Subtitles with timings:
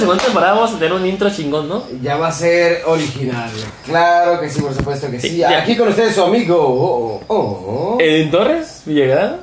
[0.00, 1.84] segunda temporada vamos a tener un intro chingón, ¿no?
[2.02, 3.50] Ya va a ser original.
[3.86, 5.36] Claro que sí, por supuesto que sí.
[5.36, 5.58] Ya.
[5.60, 6.56] Aquí con ustedes su amigo.
[6.58, 7.98] Oh, oh, oh.
[8.00, 8.82] ¿En Torres?
[8.86, 9.36] ¿Villagrán?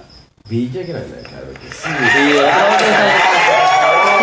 [0.49, 1.83] Villa Grana, claro que sí.
[1.83, 2.37] Sí,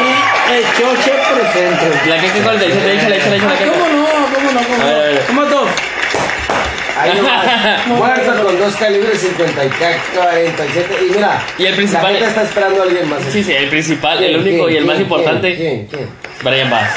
[0.00, 2.08] Y el choche presente.
[2.08, 3.72] La que échale, échale, échale, Ah, échale.
[3.72, 4.06] ¿Cómo no?
[4.34, 4.60] ¿Cómo no?
[4.66, 5.14] ¿Cómo A ver, a ver.
[5.14, 5.26] no?
[5.26, 5.66] ¿Cómo todo?
[6.98, 7.86] Ahí nomás.
[7.88, 10.94] Muerto con dos calibres 50 y ca- 47.
[11.08, 11.42] Y mira.
[11.58, 13.20] Y el principal- La gente está esperando a alguien más.
[13.30, 15.56] Sí, sí, el principal, el ¿Quién, único y el más importante.
[15.56, 15.86] ¿Quién?
[15.88, 16.08] ¿Quién?
[16.42, 16.90] Brian Bass.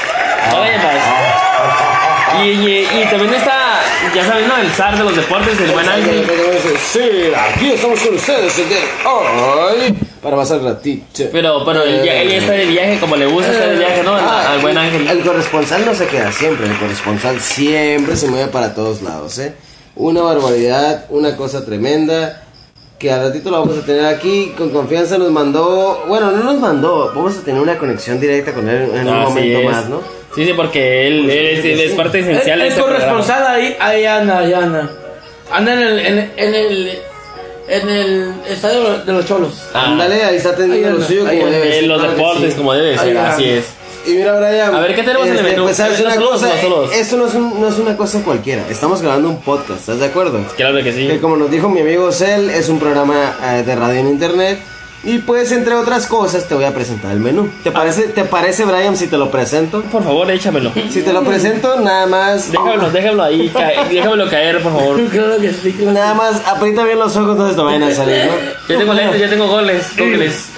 [0.51, 2.43] Brian Bass.
[2.43, 3.79] Y, y, y también está,
[4.13, 4.57] ya saben, ¿no?
[4.57, 6.25] El zar de los deportes, el buen ángel.
[6.91, 11.23] Sí, aquí estamos con ustedes el día de hoy para pasar ratito.
[11.31, 14.13] Pero, pero él ya, él está de viaje, como le gusta estar de viaje, ¿no?
[14.13, 15.07] Ah, al buen ángel.
[15.07, 19.53] El corresponsal no se queda siempre, el corresponsal siempre se mueve para todos lados, ¿eh?
[19.95, 22.43] Una barbaridad, una cosa tremenda.
[22.99, 26.59] Que al ratito lo vamos a tener aquí, con confianza nos mandó, bueno, no nos
[26.59, 29.65] mandó, vamos a tener una conexión directa con él en un Así momento es.
[29.65, 30.01] más, ¿no?
[30.33, 33.05] Sí, sí, porque él, él es, él es parte esencial de este programa.
[33.05, 34.89] corresponsal ahí, ahí anda, ahí anda.
[35.51, 36.91] Anda en el, en, en el,
[37.69, 39.53] en el estadio de los cholos.
[39.75, 39.91] Ah.
[39.91, 41.57] Ándale, ahí está atendiendo Ahí lo anda, suyo ahí como anda.
[41.59, 41.83] debe ser.
[41.83, 42.57] En los claro que deportes, sí.
[42.57, 43.29] como debe Ahí ser, va.
[43.29, 43.65] así es.
[44.07, 44.73] Y mira, Brian.
[44.73, 45.63] A ver, ¿qué tenemos en el menú?
[45.63, 46.91] Pues sabes ¿Los una saludos cosa, saludos?
[46.93, 48.63] esto no es, un- no es una cosa cualquiera.
[48.69, 50.39] Estamos grabando un podcast, ¿estás de acuerdo?
[50.55, 51.07] Claro que sí.
[51.07, 54.59] Que como nos dijo mi amigo Cel, es un programa eh, de radio en internet.
[55.03, 57.49] Y pues, entre otras cosas, te voy a presentar el menú.
[57.63, 59.81] ¿Te parece, ¿Te parece, Brian, si te lo presento?
[59.83, 60.71] Por favor, échamelo.
[60.89, 62.51] Si te lo presento, nada más.
[62.51, 64.97] Déjamelo, déjamelo ahí, caer, déjamelo caer, por favor.
[65.17, 65.93] Claro que sí, claro.
[65.93, 68.33] Nada más, aprieta bien los ojos, entonces te vayan a salir, ¿no?
[68.67, 70.49] Yo tengo lentes, yo tengo goles, goles.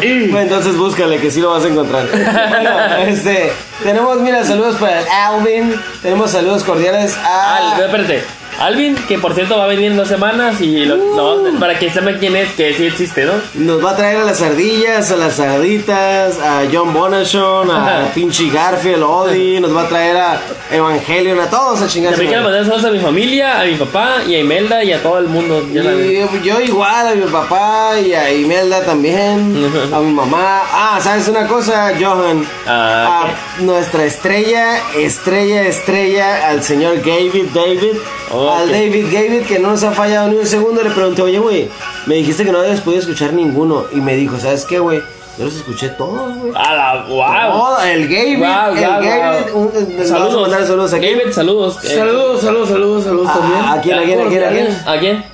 [0.00, 2.06] Bueno, entonces búscale, que sí lo vas a encontrar.
[2.08, 2.70] Bueno,
[3.06, 5.74] este, tenemos, mira, saludos para el Alvin.
[6.02, 7.74] Tenemos saludos cordiales a.
[7.74, 8.39] Al, espérate.
[8.60, 11.90] Alvin, que por cierto va a venir en dos semanas y lo- no, para que
[11.90, 13.32] sepan quién es, que sí existe, ¿no?
[13.54, 18.50] Nos va a traer a las ardillas, a las sarditas, a John Bonachon, a pinche
[18.50, 20.40] Garfield, Odi, nos va a traer a
[20.70, 22.12] Evangelion, a todos a chingar.
[22.12, 24.92] su También quiero mandar saludos a mi familia, a mi papá y a Imelda y
[24.92, 25.60] a todo el mundo.
[25.74, 26.28] Saben.
[26.42, 30.60] Y yo igual a mi papá y a Imelda también, a mi mamá.
[30.70, 32.44] Ah, ¿sabes una cosa, Johan?
[32.66, 33.24] Ah,
[33.58, 37.96] a nuestra estrella, estrella, estrella, al señor David, David.
[38.32, 38.49] Ok.
[38.52, 40.82] Al David, David, que no nos ha fallado ni un segundo.
[40.82, 41.68] Le pregunté, oye, güey,
[42.06, 43.84] me dijiste que no habías podido escuchar ninguno.
[43.92, 45.00] Y me dijo, ¿sabes qué, güey?
[45.38, 46.52] Yo los escuché todos, güey.
[46.54, 47.52] A la wow.
[47.52, 49.52] Todo, el David, Wow, el wow, David.
[49.52, 49.60] wow.
[49.62, 50.42] un- un- le vamos a Saludos.
[50.42, 51.06] mandar saludos aquí.
[51.06, 51.84] David, saludos.
[51.84, 53.64] Eh, Saludos, saludos, saludos, saludos Ah, también.
[53.64, 54.78] ¿a quién, a quién, a quién, a quién?
[54.86, 55.24] ¿A quién?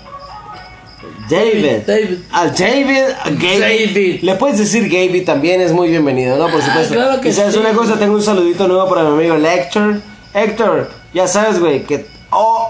[1.28, 1.66] David.
[1.86, 2.18] David.
[2.30, 3.58] Al David, a Gaby.
[3.58, 4.18] David.
[4.22, 6.48] Le puedes decir Gaby también, es muy bienvenido, ¿no?
[6.48, 6.94] Por supuesto.
[6.94, 7.58] claro que y sabes sí.
[7.58, 9.96] una cosa, tengo un saludito nuevo para mi amigo el Héctor.
[10.32, 12.06] Héctor, ya sabes, güey, que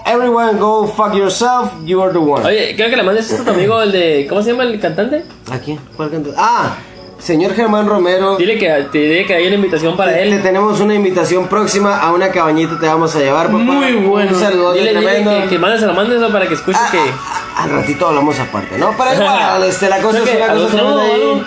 [0.07, 2.45] everyone go fuck yourself, you are the one.
[2.45, 4.25] Oye, creo que le mandes esto a tu amigo, el de.
[4.29, 5.23] ¿Cómo se llama el cantante?
[5.51, 5.79] ¿A quién?
[5.95, 6.31] ¿Cuál canto?
[6.37, 6.75] Ah,
[7.19, 8.37] señor Germán Romero.
[8.37, 10.41] Dile que, te diré que hay una invitación para Te él.
[10.41, 13.57] tenemos una invitación próxima a una cabañita, te vamos a llevar, papá.
[13.57, 14.31] Muy bueno.
[14.33, 15.43] Un saludo Dile, dile tremendo.
[15.43, 16.97] que, que mandes a la mandes para que escuche Ah, que.
[16.99, 18.93] ah, ah, al ratito hablamos aparte, ¿no?
[18.97, 21.43] Pero igual, este, la cosa es que una cosa tremenda ahí.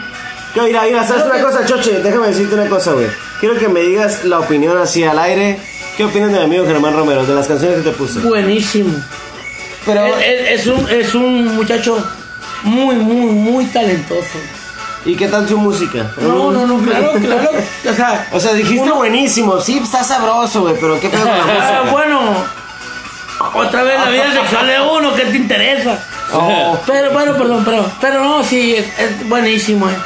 [0.55, 2.01] Que, mira, mira, ¿sabes una cosa, Choche?
[2.03, 3.07] Déjame decirte una cosa, güey.
[3.39, 5.57] Quiero que me digas la opinión así al aire.
[6.01, 8.21] ¿Qué opinas de mi amigo Germán Romero, de las canciones que te puse?
[8.21, 8.91] Buenísimo.
[9.85, 12.03] Pero, Es, es- es un, es un muchacho
[12.63, 14.39] muy, muy, muy talentoso.
[15.05, 16.11] ¿y qué tal su música?
[16.23, 17.51] No, no, no, claro, claro.
[17.87, 21.37] O sea, O sea, dijiste uno- buenísimo, sí, está sabroso, güey, pero ¿qué pedo con
[21.37, 21.93] la Ah, música?
[21.93, 22.33] bueno,
[23.57, 26.03] otra vez la vida sexual de uno, ¿qué te interesa?
[26.33, 26.79] Oh.
[26.87, 29.97] Pero, bueno, perdón, pero, pero no, sí, es, es buenísimo, eh.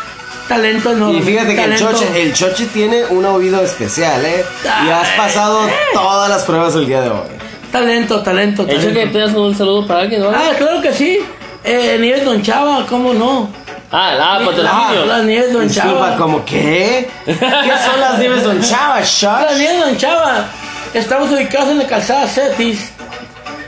[0.49, 1.19] Talento enorme.
[1.19, 1.79] Y fíjate que el.
[1.79, 4.45] Choche, el Choche tiene un oído especial, ¿eh?
[4.87, 5.61] Y has pasado
[5.93, 7.29] todas las pruebas el día de hoy.
[7.73, 9.01] Talento, talento, Hecho talento.
[9.01, 10.31] que pidas un saludo para alguien, ¿no?
[10.31, 11.19] Ah, claro que sí.
[11.65, 13.49] Eh, Nieves Don Chava, ¿cómo no?
[13.91, 15.07] Ah, ah, patrocinio.
[15.07, 16.17] Las Nieves Don Disculpa, Chava.
[16.17, 17.09] ¿cómo qué?
[17.25, 19.01] ¿Qué son las nieves Don Chava?
[19.01, 19.59] Las Shush.
[19.59, 20.45] Nieves Don Chava.
[20.93, 22.91] Estamos ubicados en la calzada Cetis.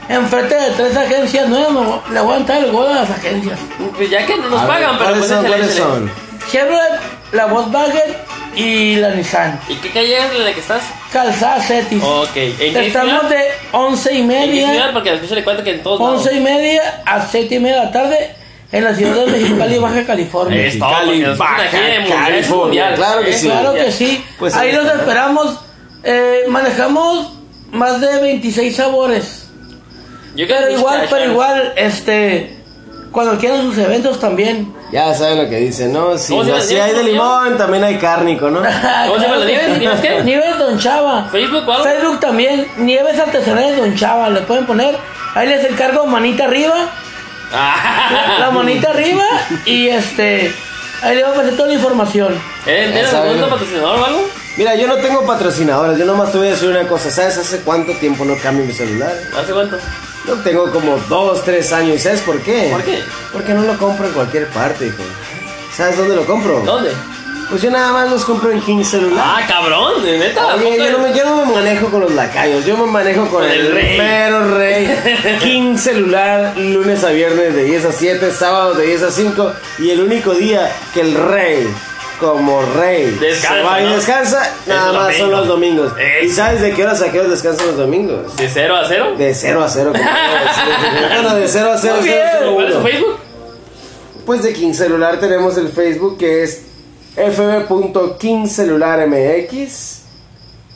[0.09, 3.59] Enfrente de tres agencias nuevas, le voy a entrar el gol a las agencias.
[3.97, 5.45] Pues ya que no nos A ver, pagan, pero ¿Cuáles pues son?
[5.45, 5.91] échale, ¿Cuáles échale.
[5.91, 6.11] son?
[6.51, 6.99] Chevrolet,
[7.33, 8.15] la Volkswagen
[8.55, 9.59] y la Nissan.
[9.69, 10.81] ¿Y qué calle es la que estás?
[11.11, 12.01] Calzada Cetis.
[12.03, 13.29] Ok, ¿en qué Estamos ciudad?
[13.29, 16.19] de once y ¿En qué media, Porque después se le cuenta que en todos lados.
[16.25, 18.35] once y media a siete y media de la tarde
[18.71, 20.65] en la ciudad de Mexicali, Baja California.
[20.65, 22.93] Es todo, nos Baja California.
[22.95, 23.47] Claro que sí.
[23.47, 24.25] Claro que sí.
[24.39, 25.59] Pues Ahí los esperamos.
[26.03, 27.33] Eh, manejamos
[27.71, 29.47] más de 26 sabores.
[30.35, 32.56] Yo Pero igual, pero igual, este,
[33.11, 34.73] cuando quieran sus eventos también.
[34.91, 36.17] Ya saben lo que dicen, ¿no?
[36.17, 38.59] Si, si hay de limón, también hay cárnico, ¿no?
[39.07, 39.79] ¿Cómo se llama Nieves?
[39.79, 40.21] ¿Nieves qué?
[40.23, 41.27] Nieves Don Chava.
[41.31, 41.83] ¿Facebook algo?
[41.83, 44.95] Facebook también, Nieves Artesanales Don Chava, le pueden poner,
[45.35, 46.89] ahí les encargo manita arriba,
[47.53, 48.37] Ah.
[48.39, 49.23] la manita arriba
[49.65, 50.53] y este,
[51.01, 52.33] Ahí le vamos a pasar toda la información.
[52.65, 52.89] ¿Eh?
[52.91, 54.29] ¿Tienes algún patrocinador o algo?
[54.57, 57.11] Mira, yo no tengo patrocinadores, yo nomás te voy a decir una cosa.
[57.11, 59.13] ¿Sabes hace cuánto tiempo no cambio mi celular?
[59.39, 59.77] ¿Hace cuánto?
[60.27, 62.01] Yo tengo como dos, tres años.
[62.01, 62.69] ¿Sabes por qué?
[62.71, 62.99] ¿Por qué?
[63.31, 65.03] Porque no lo compro en cualquier parte, hijo.
[65.75, 66.59] ¿Sabes dónde lo compro?
[66.61, 66.91] ¿Dónde?
[67.49, 69.23] Pues yo nada más los compro en King Celular.
[69.25, 70.55] Ah, cabrón, de neta.
[70.55, 73.41] Oye, yo no, me, yo no me manejo con los lacayos, yo me manejo con
[73.41, 73.97] Con el, el rey.
[73.97, 75.37] mero rey.
[75.41, 79.53] King celular, lunes a viernes de 10 a 7, sábados de 10 a 5.
[79.79, 81.73] Y el único día que el rey,
[82.19, 83.95] como rey, Descansa, y ¿no?
[83.95, 85.37] descansa, Es nada más son domingo.
[85.37, 85.91] los domingos.
[86.21, 86.35] ¿Y Eso.
[86.35, 88.35] sabes de qué horas a qué horas descansan los domingos?
[88.35, 89.15] ¿De 0 a 0?
[89.17, 89.93] De 0 a 0.
[91.13, 91.95] bueno, de 0 a 0.
[91.99, 92.19] Muy bien.
[92.53, 93.17] ¿Cuál es su Facebook?
[94.25, 96.63] Pues de King Celular tenemos el Facebook que es
[97.15, 100.01] fb.kingcelularmx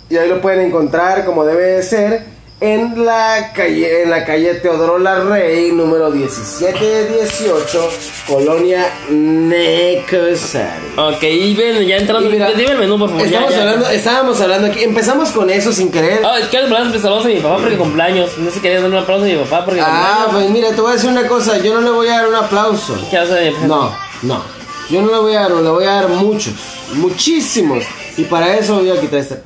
[0.10, 2.24] y ahí lo pueden encontrar como debe de ser
[2.62, 7.90] en la calle en la calle Teodoro Larrey número 1718
[8.28, 10.94] Colonia Necosari.
[10.96, 12.30] Ok, y ven, ya entrando.
[12.30, 13.26] Mira, Dime el menú, por favor.
[13.26, 13.62] Estamos ya.
[13.62, 16.22] hablando, estábamos hablando aquí, empezamos con eso sin querer.
[16.24, 18.38] Ah, quiero mandar un saludo a mi papá porque cumpleaños.
[18.38, 19.86] No sé quería darle un aplauso a mi papá porque Ah,
[20.26, 20.32] cumpleaños.
[20.34, 22.36] pues mira, te voy a decir una cosa, yo no le voy a dar un
[22.36, 22.96] aplauso.
[23.10, 23.66] ¿Qué mi papá?
[23.66, 24.44] No, no.
[24.90, 26.54] Yo no le voy a dar, le voy a dar muchos,
[26.94, 27.84] muchísimos.
[28.18, 29.38] Y para eso voy a quitar esta.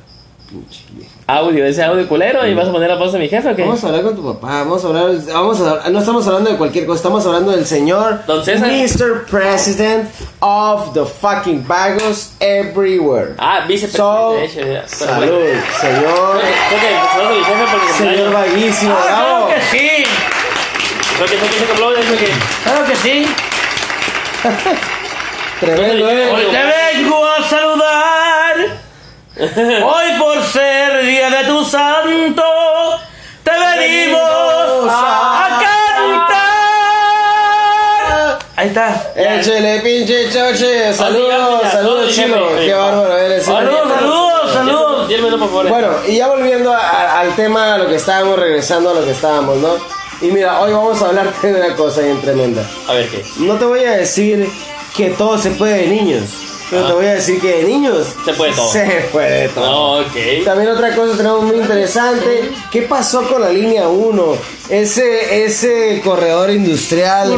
[1.26, 2.46] Audio, ese audio culero.
[2.46, 3.62] ¿Y vas a poner aplauso a mi jefe o qué?
[3.62, 6.56] Vamos a hablar con tu papá, vamos a hablar, vamos a, no estamos hablando de
[6.56, 8.68] cualquier cosa, estamos hablando del señor Don César.
[8.70, 9.26] Mr.
[9.28, 10.08] President
[10.40, 13.34] of the fucking vagos everywhere.
[13.38, 14.36] Ah, So, vicepresidente.
[14.36, 14.84] de hecho, ya.
[14.98, 15.62] Pero salud, bueno.
[15.80, 19.46] señor, Creo que saludos a mi jefe porque señor vaguísimo, Ah, bravo.
[19.46, 19.88] claro que sí.
[21.16, 22.28] Creo que creo que aplauso es que.
[22.62, 23.26] Claro que sí.
[25.60, 26.46] Tremendo, eh.
[26.52, 28.15] Te vengo a saludar.
[29.84, 32.42] Hoy por ser día de tu santo,
[33.42, 34.20] te venimos
[34.90, 35.48] a
[38.26, 38.38] cantar.
[38.56, 39.12] Ahí está.
[39.14, 40.94] Échele, pinche choche.
[40.94, 42.32] Saludos, saludos, bien,
[42.64, 43.44] Qué bárbaro eres.
[43.44, 45.08] Saludos, saludos, saludos.
[45.68, 49.04] Bueno, y ya volviendo a- a- al tema, a lo que estábamos, regresando a lo
[49.04, 49.74] que estábamos, ¿no?
[50.22, 52.62] Y mira, hoy vamos a hablarte de una cosa bien tremenda.
[52.88, 53.22] A ver qué.
[53.40, 54.48] No te voy a decir
[54.96, 56.22] que todo se puede de niños,
[56.70, 56.86] pero Ah.
[56.88, 58.70] te voy a decir que de niños Se puede todo.
[58.72, 60.00] Se puede todo.
[60.00, 60.44] Ok.
[60.44, 62.50] También otra cosa tenemos muy interesante.
[62.70, 64.36] ¿Qué pasó con la línea 1?
[64.68, 67.30] Ese, ese corredor industrial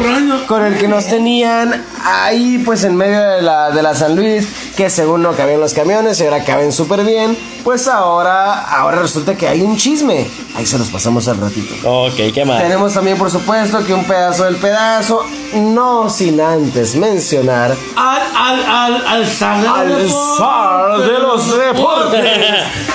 [0.47, 4.47] con el que nos tenían ahí pues en medio de la, de la San Luis,
[4.79, 7.37] que según no cabían los camiones y ahora caben súper bien.
[7.65, 10.25] Pues ahora, ahora resulta que hay un chisme.
[10.55, 11.75] Ahí se los pasamos al ratito.
[11.83, 12.61] Ok, ¿qué más?
[12.61, 18.63] Tenemos también por supuesto que un pedazo del pedazo, no sin antes mencionar Al, al,
[18.65, 20.37] al, al zar de los al deportes.
[20.37, 22.39] zar de los deportes.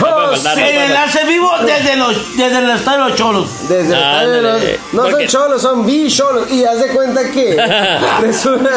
[0.57, 3.49] El enlace vivo desde, los, desde el estadio de los cholos.
[3.69, 4.63] Desde el estadio de los-.
[4.93, 6.51] No son cholos, son bicholos.
[6.51, 7.57] Y haz de cuenta que.
[8.21, 8.71] resulta-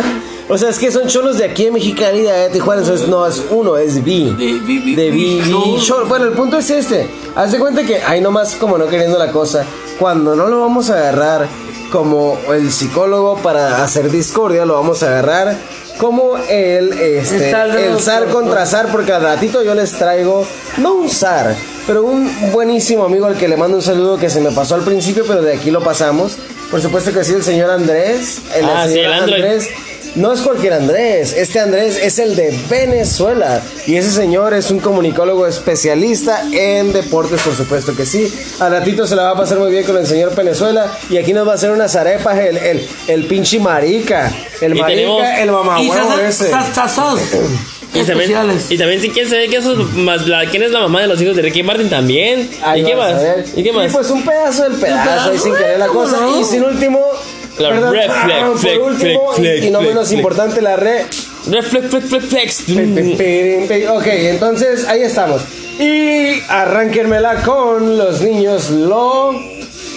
[0.50, 2.82] o sea, es que son cholos de aquí en Mexicali, de Tijuana.
[2.82, 4.34] Entonces no es uno, es bi.
[4.34, 6.06] De De bichol.
[6.08, 7.10] Bueno, el punto es este.
[7.36, 9.66] Haz de cuenta que, ahí nomás como no queriendo la cosa,
[10.00, 11.48] cuando no lo vamos a agarrar
[11.92, 15.58] como el psicólogo para hacer discordia, lo vamos a agarrar
[15.98, 20.46] como el, este, El zar de contra zar, porque al ratito yo les traigo,
[20.78, 24.39] no un zar, pero un buenísimo amigo al que le mando un saludo que se
[24.39, 26.38] me pasó al principio, pero de aquí lo pasamos.
[26.70, 28.42] Por supuesto que sí, el señor Andrés.
[28.56, 29.44] El Ah, sí, señor el Android.
[29.44, 29.70] Andrés.
[30.17, 34.79] No es cualquier Andrés, este Andrés es el de Venezuela y ese señor es un
[34.79, 38.33] comunicólogo especialista en deportes, por supuesto que sí.
[38.59, 41.33] Al ratito se la va a pasar muy bien con el señor Venezuela y aquí
[41.33, 45.24] nos va a hacer unas arepas el, el, el pinche marica, el Y marica, tenemos-
[45.39, 46.50] el Y mamahuevo ese.
[47.93, 48.65] Y también, especiales.
[48.71, 51.07] y también si quieren saber que eso es más la, quién es la mamá de
[51.07, 52.47] los hijos de Ricky Martin también.
[52.62, 53.13] Ahí ¿Y qué más?
[53.13, 53.36] a.
[53.55, 53.91] ¿Y qué más?
[53.91, 56.17] pues un pedazo del pedazo, pedazo, ahí sin querer la ¿cómo cosa.
[56.19, 56.39] no?
[56.39, 57.00] Y sin último,
[57.60, 61.06] La red flag, por último, flag, y- y no flag, menos importante, la red.
[61.50, 62.62] Reflex, flex, flex, flex.
[62.64, 65.42] Pe- pe- pe- pe- Ok, entonces ahí estamos.
[65.80, 69.32] Y arránquenmela con los niños lo.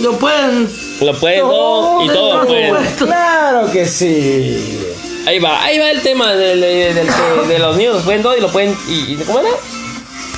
[0.01, 0.69] Lo pueden.
[1.01, 2.75] Lo pueden y todo por pueden.
[2.99, 4.79] Claro que sí.
[5.27, 8.51] Ahí va, ahí va el tema de, de los niños, lo pueden todo y lo
[8.51, 8.75] pueden.
[8.89, 9.49] ¿Y, y cómo era?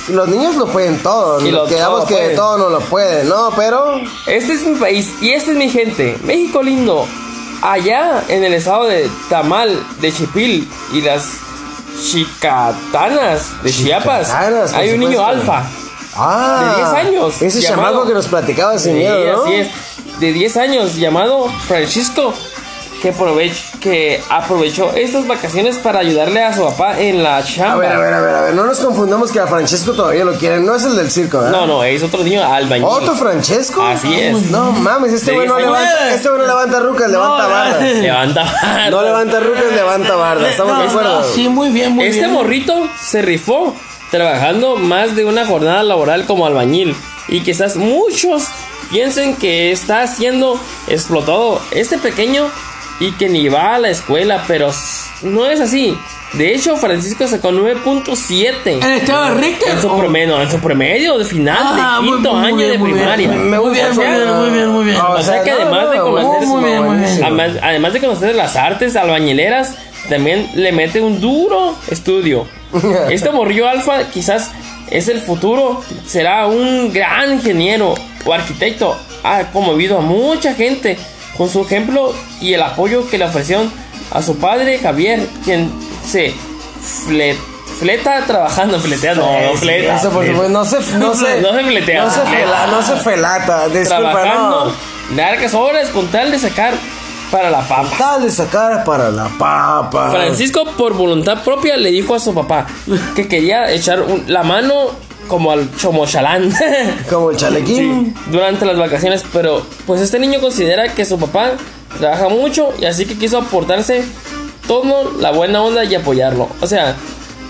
[0.09, 1.45] Los niños lo pueden todo.
[1.45, 2.35] Y lo- Quedamos todo que pueden.
[2.35, 3.51] todo no lo pueden, ¿no?
[3.55, 3.95] Pero.
[4.27, 6.17] Este es mi país y esta es mi gente.
[6.23, 7.05] México lindo.
[7.61, 11.23] Allá en el estado de Tamal, de Chipil y las
[12.11, 15.63] Chicatanas de Chiapas, Chicatanas, hay un niño alfa.
[16.15, 19.43] Ah, De 10 años, Ese llamado- chamaco que nos platicaba sin miedo, ¿no?
[19.45, 19.69] así es.
[20.19, 22.33] De 10 años, llamado Francisco
[23.03, 27.73] que, aprovech- que aprovechó estas vacaciones para ayudarle a su papá en la chamba.
[27.73, 30.23] A ver, a ver, a ver, a ver, no nos confundamos que a Francesco todavía
[30.23, 31.51] lo quieren, no es el del circo, ¿verdad?
[31.51, 32.85] No, no, es otro niño albañil.
[32.89, 33.81] ¿Otro Francesco?
[33.85, 34.49] Así es.
[34.49, 35.79] No mames, este De güey no 10 años.
[35.81, 37.81] levanta, este güey no levanta rucas, levanta bardas.
[37.97, 38.89] Levanta.
[38.89, 41.19] No levanta rucas, levanta bardas, ¿estamos de No, acuerdo?
[41.19, 42.31] no, sí, muy bien, muy Este bien.
[42.31, 43.75] morrito se rifó
[44.11, 46.95] trabajando más de una jornada laboral como albañil
[47.27, 48.45] y quizás muchos
[48.91, 50.57] piensen que está siendo
[50.87, 52.47] explotado este pequeño
[52.99, 55.97] y que ni va a la escuela, pero s- no es así.
[56.33, 59.69] De hecho, Francisco sacó 9.7 ¿En Estado de Richter?
[59.73, 59.97] en su Oh.
[59.97, 62.87] promedio, en su promedio de final Ah, de muy- quinto muy año bien, de muy
[62.93, 62.97] bien.
[62.99, 63.27] primaria.
[63.29, 64.97] Me Muy gusta bien, muy bien, muy bien, muy bien.
[64.99, 67.23] Ah, O sea que además de conocer- Muy bien, muy bien.
[67.23, 69.75] Además, además de conocer las artes albañileras,
[70.09, 72.47] también le mete un duro estudio.
[73.11, 74.49] Este morrillo alfa quizás
[74.89, 77.93] es el futuro, será un gran ingeniero
[78.25, 78.97] o arquitecto.
[79.23, 80.97] Ha conmovido a mucha gente
[81.37, 83.71] con su ejemplo y el apoyo que le ofrecieron
[84.11, 85.71] a su padre Javier, quien
[86.05, 86.33] se
[87.07, 87.35] fle-
[87.79, 89.95] fleta trabajando, fletea, no, no fleta.
[89.97, 92.03] Eso por supuesto, no se, no se, No se fletea.
[92.05, 94.65] no se, fela- no se felata, disculpa, trabajando
[95.09, 95.15] no.
[95.15, 96.73] largas horas con tal de sacar
[97.31, 97.89] para la papa.
[97.97, 100.11] Tal de sacar para la papa.
[100.11, 102.67] Francisco, por voluntad propia, le dijo a su papá
[103.15, 104.91] que quería echar un- la mano
[105.27, 106.53] como al chomochalán
[107.09, 108.13] Como el chalequín.
[108.31, 111.51] durante las vacaciones, pero pues este niño considera que su papá
[111.99, 114.03] trabaja mucho y así que quiso aportarse
[114.67, 116.47] todo la buena onda y apoyarlo.
[116.61, 116.95] O sea,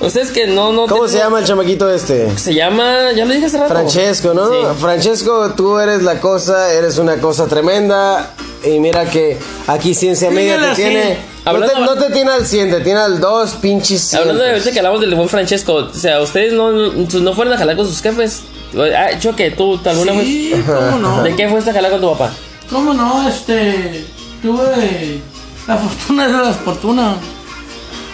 [0.01, 0.73] ustedes que no...
[0.73, 2.37] no ¿Cómo se tienen- llama el chamaquito este?
[2.37, 3.73] Se llama, ya lo dije hace rato.
[3.73, 4.49] Francesco, ¿no?
[4.49, 4.57] Sí.
[4.79, 8.33] Francesco, tú eres la cosa, eres una cosa tremenda.
[8.63, 9.37] Y mira que
[9.67, 11.17] aquí Ciencia Media Dígale te así.
[11.43, 11.59] Tiene.
[11.59, 14.51] No te, Hablando- no te tiene al 100, te tiene al 2 pinches Hablando de
[14.51, 17.75] ahorita que hablamos del buen Francesco, o sea, ustedes no, no, no fueron a jalar
[17.75, 18.41] con sus jefes.
[18.75, 20.23] Ah, Choque, tú alguna vez.
[20.25, 21.21] Sí, cómo no.
[21.23, 22.31] ¿De qué fuiste a jalar con tu papá?
[22.69, 23.27] ¿Cómo no?
[23.27, 24.05] Este.
[24.41, 25.21] Tuve
[25.67, 27.15] la fortuna de la fortuna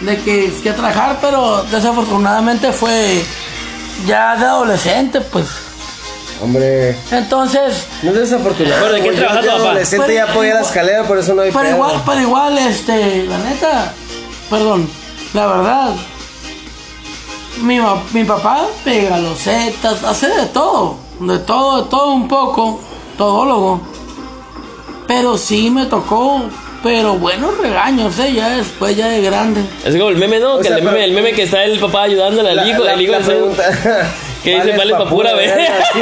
[0.00, 3.22] de que fui a trabajar, pero desafortunadamente fue
[4.06, 5.46] ya de adolescente, pues.
[6.42, 8.80] Hombre, Entonces, no es desafortunado.
[8.80, 9.18] Bueno, ¿de qué güey.
[9.18, 9.68] trabaja Yo de tu papá?
[9.70, 11.74] adolescente Pero ya apoyé la igual- escalera, por eso no hay pero pedo.
[11.74, 13.92] igual, pero igual, este, la neta,
[14.48, 14.88] perdón,
[15.34, 15.92] la verdad,
[17.62, 22.26] mi, ma- mi papá pega los zetas, hace de todo, de todo, de todo un
[22.28, 22.80] poco,
[23.18, 23.80] todólogo.
[25.06, 26.42] Pero sí me tocó,
[26.82, 28.32] pero buenos regaños, ¿eh?
[28.32, 29.60] Ya después, ya de grande.
[29.84, 30.54] Es como el meme, ¿no?
[30.54, 32.66] O que sea, el, meme, pero- el meme que está el papá ayudándole al La-
[32.68, 33.62] hijo, la- el hijo la pregunta-
[34.42, 35.66] que dice, vale pa' pura verga.
[35.92, 36.00] sí.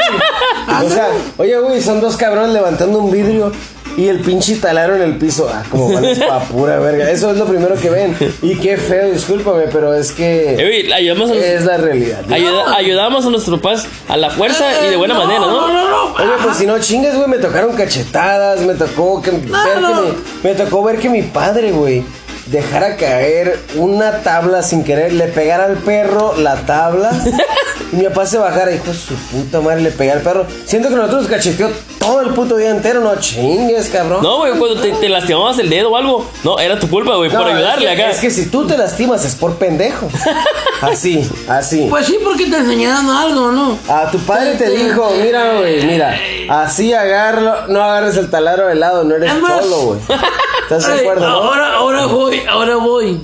[0.87, 3.51] O sea, oye, güey, son dos cabrones levantando un vidrio
[3.97, 5.51] y el pinche taladro en el piso.
[5.53, 7.11] Ah, como vales pa' pura verga.
[7.11, 8.17] Eso es lo primero que ven.
[8.43, 12.21] Y qué feo, discúlpame, pero es que ayudamos a, los- es la realidad.
[12.31, 15.67] ayuda- ayudamos a nuestros papás a la fuerza y de buena manera, ¿no?
[15.67, 16.15] No, no, no.
[16.15, 20.03] Oye, pues si no chingas, güey, me tocaron cachetadas, me tocó que, ver no.
[20.03, 20.13] que
[20.49, 22.05] me tocó ver que mi padre, güey,
[22.51, 27.11] dejara caer una tabla sin querer, le pegara al perro la tabla
[27.93, 30.47] y mi papá se bajara, hijo su puta madre, le pegara al perro.
[30.65, 34.23] Siento que nosotros nos cacheteó todo el puto día entero, no chingues, cabrón.
[34.23, 36.27] No, güey, cuando te, te lastimabas el dedo o algo.
[36.45, 38.11] No, era tu culpa, güey, No, por ayudarle es que, acá.
[38.13, 40.09] Es que si tú te lastimas es por pendejo.
[40.81, 41.89] Así, así.
[41.91, 43.77] Pues sí, porque te enseñaron algo, ¿no?
[43.89, 46.17] A tu padre te dijo, mira, güey, mira,
[46.49, 50.01] así agarro, no agarres el taladro de lado, no eres cholo, güey.
[50.63, 51.35] ¿Estás de acuerdo, no?
[51.35, 52.05] Ahora, ahora
[52.41, 53.21] voy, ahora voy.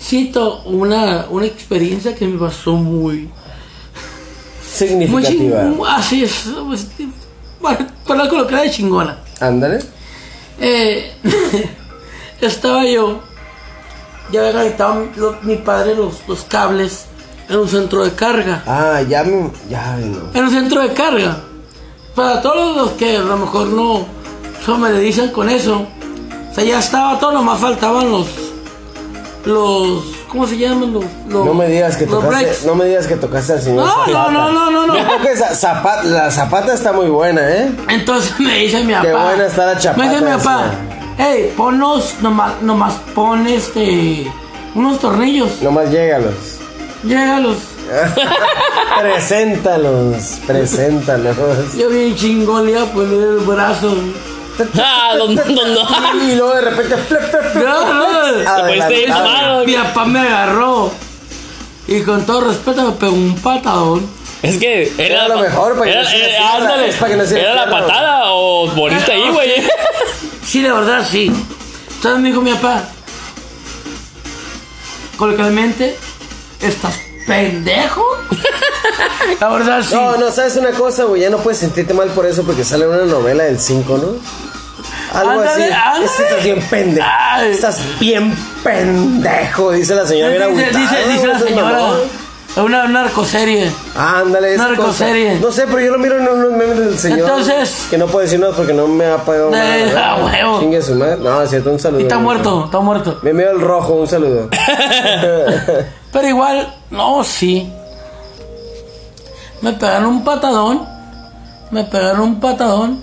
[0.00, 3.30] Cito una, una experiencia que me pasó muy, muy
[4.64, 5.62] Significativa.
[5.62, 5.96] chingona.
[5.96, 6.44] Así es.
[6.66, 6.88] pues,
[7.60, 9.18] Bueno, para colocar de chingona.
[9.40, 9.78] Ándale.
[10.60, 11.12] Eh,
[12.40, 13.20] estaba yo.
[14.32, 15.06] Ya había conectado
[15.42, 17.04] mi padre los, los cables
[17.48, 18.62] en un centro de carga.
[18.66, 19.50] Ah, ya me.
[19.68, 20.30] Ya, no.
[20.32, 21.40] En un centro de carga.
[22.14, 24.06] Para todos los que a lo mejor no
[24.64, 25.86] se me dicen con eso.
[26.52, 28.26] O sea, ya estaba todo, nomás faltaban los.
[29.44, 30.04] Los.
[30.28, 30.92] ¿Cómo se llaman?
[30.92, 31.04] Los.
[31.28, 32.64] los No me digas que los tocaste, breaks.
[32.66, 34.30] no me digas que tocaste al señor No, no, Zapata.
[34.30, 34.96] no, no, no, no.
[34.96, 37.72] Yo creo que Zapata- la zapata está muy buena, ¿eh?
[37.88, 39.06] Entonces me dice mi papá.
[39.06, 40.64] Qué buena está la chapata Me dice mi papá.
[41.18, 44.30] Hey, ponnos, nomás, nomás pon este.
[44.74, 45.60] Unos tornillos.
[45.60, 46.34] Nomás llégalos.
[47.02, 47.56] Llégalos.
[49.00, 51.36] preséntalos, preséntalos.
[51.76, 53.94] Yo bien chingón le iba a poner el brazo.
[54.82, 56.30] Ah, don, don, don.
[56.30, 56.96] Y luego de repente.
[56.96, 57.64] flip, flip, flip.
[57.64, 59.64] No, mano.
[59.64, 60.92] Mi papá me agarró.
[61.88, 64.06] Y con todo respeto me pegó un patadón.
[64.42, 67.10] Es que era, Era lo mejor para que era, no se era- ándale, es para
[67.12, 69.52] que no se era la patada o moriste ahí, güey.
[70.44, 71.32] Sí, de verdad, sí.
[71.96, 72.84] Entonces me dijo mi papá.
[75.16, 75.96] Coloquialmente,
[76.60, 76.94] ¿estás
[77.26, 78.04] pendejo?
[79.40, 79.94] La verdad, sí.
[79.94, 81.22] No, no, ¿sabes una cosa, güey?
[81.22, 85.18] Ya no puedes sentirte mal por eso porque sale una novela del 5, ¿no?
[85.18, 85.72] Algo Ándale, así.
[85.72, 86.04] ándale.
[86.06, 87.06] Es que estás bien pendejo.
[87.10, 87.50] Ay.
[87.50, 90.46] Estás bien pendejo, dice la señora.
[90.48, 91.90] Dice, dice, dice la señora.
[92.56, 93.70] Una narcoserie.
[93.96, 95.28] Ándale, esa Narcoserie.
[95.38, 95.40] cosa.
[95.46, 97.20] No sé, pero yo lo miro en unos memes del señor.
[97.20, 100.10] Entonces- Que no puedo decir nada porque no me ha pagado Eh, nada.
[100.16, 100.60] a huevo.
[100.60, 101.16] Chingue su madre.
[101.18, 102.00] No, es cierto, un saludo.
[102.00, 103.18] Y está muerto, está muerto.
[103.22, 104.48] Me veo el rojo, un saludo.
[106.12, 107.72] Pero igual, no, sí.
[109.62, 110.86] Me pegaron un patadón.
[111.70, 113.02] Me pegaron un patadón.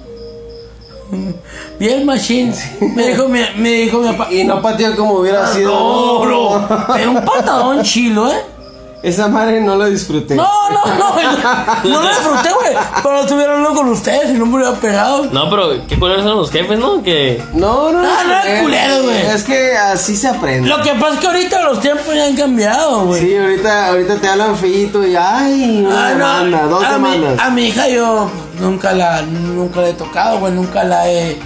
[1.79, 2.53] Bien machine.
[2.95, 4.31] Me dijo mi, me dijo mi papá.
[4.31, 5.71] y no pateó como hubiera sido.
[5.71, 6.67] No, bro.
[6.93, 8.58] Pero un patadón chilo, ¿eh?
[9.01, 10.35] Esa madre no lo disfruté.
[10.35, 11.89] No, no, no.
[11.89, 12.73] No lo disfruté, güey.
[13.01, 15.25] Pero estuviera hablando con ustedes y no me hubiera pegado.
[15.31, 17.01] No, pero qué culeros son los jefes, ¿no?
[17.01, 17.41] Que.
[17.53, 19.17] No, no, No, no es eh, culero, güey.
[19.27, 20.67] Es que así se aprende.
[20.67, 23.21] Lo que pasa es que ahorita los tiempos ya han cambiado, güey.
[23.21, 26.07] Sí, ahorita, ahorita te hablan feíto y ay, una
[26.39, 28.29] Ah, no, dos a mi- a mi hija yo
[28.59, 31.39] nunca la, nunca la he tocado, güey, nunca la he,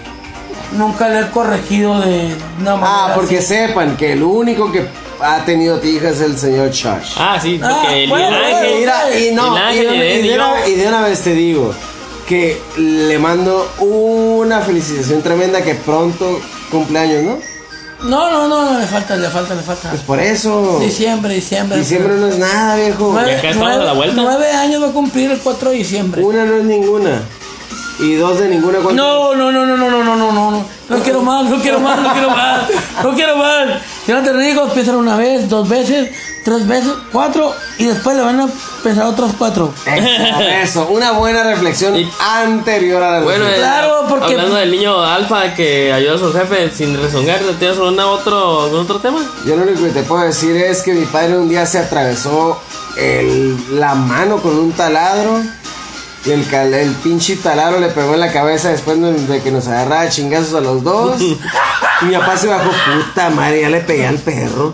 [0.72, 3.48] nunca la he corregido de una manera Ah, porque así.
[3.48, 4.88] sepan que el único que
[5.24, 7.14] ha tenido tija es el señor Charge.
[7.18, 8.52] Ah, sí, Ah, porque el bueno, linaje.
[8.54, 11.02] bueno, Mira, y no, El y ángel de, de y de una, y de una
[11.02, 11.74] vez te digo
[12.28, 16.40] que le mando una felicitación tremenda que pronto
[16.72, 17.38] cumpleaños, ¿no?
[18.10, 19.90] No, no, no, no, le falta, le falta, le falta.
[19.90, 20.80] Pues por eso.
[20.82, 21.78] Diciembre, diciembre.
[21.80, 23.12] Diciembre no es nada, viejo.
[23.14, 24.16] Nueve, Y acá estamos nueve- a la vuelta.
[24.22, 26.22] nueve años va a cumplir el 4 de diciembre.
[26.22, 27.22] Una no es ninguna.
[28.00, 28.80] Y dos de ninguna.
[28.80, 29.02] ¿cuánto?
[29.02, 30.66] No, no, no, no, no, no, no, no, no, no.
[30.90, 32.62] No quiero más, no quiero más, no quiero más,
[33.04, 33.68] no quiero más.
[34.06, 36.10] Si no te digo, piensan una vez, dos veces,
[36.44, 38.48] tres veces, cuatro, y después le van a
[38.84, 39.74] pensar otras cuatro.
[39.86, 44.72] Eso, eso, una buena reflexión Y- anterior a la Bueno, eh, Claro, porque- hablando del
[44.72, 49.20] niño alfa que ayuda a su jefe sin rezongar, ¿tienes una otro, algún otro tema?
[49.46, 52.60] Yo lo único que te puedo decir es que mi padre un día se atravesó
[52.98, 55.40] el- la mano con un taladro.
[56.26, 59.68] Y el, cal- el pinche taladro le pegó en la cabeza después de que nos
[59.68, 61.22] agarraba chingazos a los dos.
[62.02, 64.74] y mi papá se bajó, puta madre, ya le pegué al perro.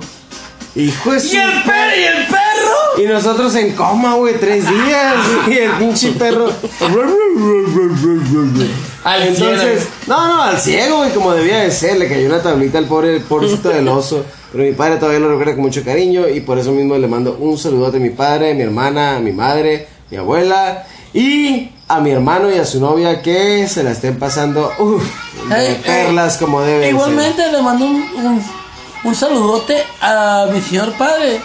[0.76, 1.96] Hijo de ¿Y el perro?
[1.98, 3.04] ¿Y el perro?
[3.04, 5.16] Y nosotros en coma, güey, tres días.
[5.48, 6.52] Y el pinche perro.
[9.04, 11.98] Al Entonces, no, no, al ciego, güey, como debía de ser.
[11.98, 14.24] Le cayó una tablita al pobre, pobrecito del oso.
[14.52, 16.28] Pero mi padre todavía lo recuerda con mucho cariño.
[16.28, 19.20] Y por eso mismo le mando un saludote a mi padre, a mi hermana, a
[19.20, 20.86] mi madre, mi abuela.
[21.14, 25.04] Y a mi hermano y a su novia que se la estén pasando, uff,
[25.50, 26.90] de Eh, perlas como deben ser.
[26.92, 28.44] Igualmente le mando un, un,
[29.06, 31.42] un saludote a mi señor padre.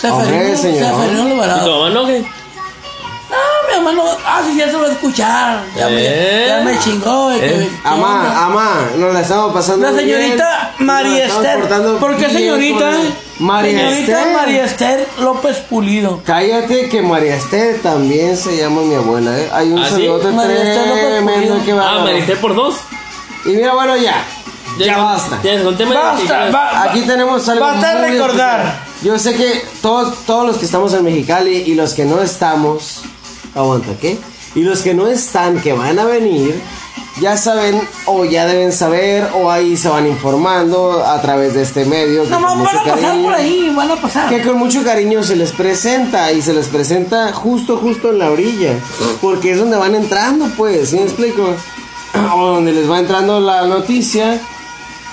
[0.00, 0.94] Seferino, señor.
[0.94, 1.78] Seferino ¿Y tu Alvarado.
[1.80, 2.20] mamá no qué?
[2.20, 5.64] No, mi hermano, ah, sí, ya se va a escuchar.
[5.76, 5.92] Ya, Eh.
[5.92, 7.30] me, ya me chingó.
[7.30, 7.70] que- Eh.
[7.84, 11.60] Amá, amá, nos la estamos pasando La señorita María Esther.
[11.98, 12.90] ¿Por qué señorita?
[13.38, 14.32] María señorita Esther.
[14.32, 16.22] María Esther López Pulido.
[16.24, 19.48] Cállate que María Esther también se llama mi abuela, ¿eh?
[19.52, 19.90] Hay un ¿Ah, sí?
[19.94, 21.64] saludote María Esther López tremendo Pulido.
[21.64, 22.76] que va Ah, Marité por dos.
[23.44, 24.24] Y mira, bueno, ya.
[24.78, 25.40] Ya basta.
[26.50, 28.60] Ba- Aquí tenemos algo Basta muy recordar.
[28.60, 28.84] especial.
[29.02, 33.02] Yo sé que todos, todos los que estamos en Mexicali y los que no estamos,
[33.54, 34.16] aguanta, ¿qué?
[34.54, 36.58] Y los que no están, que van a venir,
[37.20, 41.84] ya saben o ya deben saber o ahí se van informando a través de este
[41.84, 42.24] medio.
[42.24, 44.28] que No, con van mucho a pasar cariño- por ahí, van a pasar.
[44.28, 48.30] que con mucho cariño se les presenta y se les presenta justo, justo en la
[48.30, 48.72] orilla.
[49.20, 51.42] Porque es donde van entrando, pues, ¿sí me explico?
[52.36, 54.40] O donde les va entrando la noticia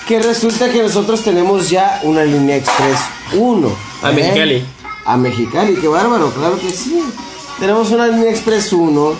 [0.06, 2.98] que resulta que nosotros tenemos ya una línea express
[3.34, 3.68] 1.
[4.02, 4.64] A Mexicali.
[5.04, 7.02] A Mexicali, qué bárbaro, claro que sí.
[7.58, 9.14] Tenemos una línea express 1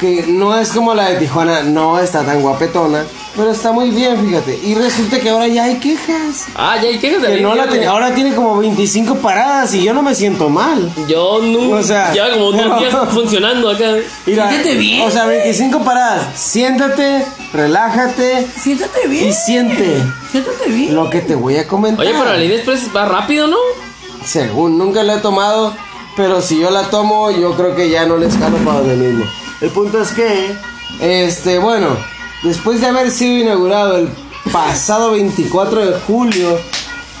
[0.00, 3.04] que no es como la de Tijuana, no está tan guapetona,
[3.36, 4.58] pero está muy bien, fíjate.
[4.62, 6.46] Y resulta que ahora ya hay quejas.
[6.56, 9.82] Ah, ya hay quejas de Que no la tenía- ahora tiene como 25 paradas y
[9.82, 10.92] yo no me siento mal.
[11.08, 11.76] Yo no.
[11.76, 12.78] O sea, lleva como dos no.
[12.78, 13.94] días funcionando acá.
[14.26, 15.06] Mira, Siéntete bien.
[15.06, 16.26] O sea, 25 paradas.
[16.38, 19.28] Siéntate, relájate Siéntate bien.
[19.28, 20.94] y siente Siéntate bien.
[20.94, 22.04] lo que te voy a comentar.
[22.04, 23.56] Oye, pero la línea express va rápido, ¿no?
[24.24, 25.74] Según nunca la he tomado,
[26.16, 29.24] pero si yo la tomo, yo creo que ya no les jalo para donde mismo.
[29.64, 30.54] El punto es que,
[31.00, 31.96] este, bueno,
[32.42, 34.10] después de haber sido inaugurado el
[34.52, 36.60] pasado 24 de julio,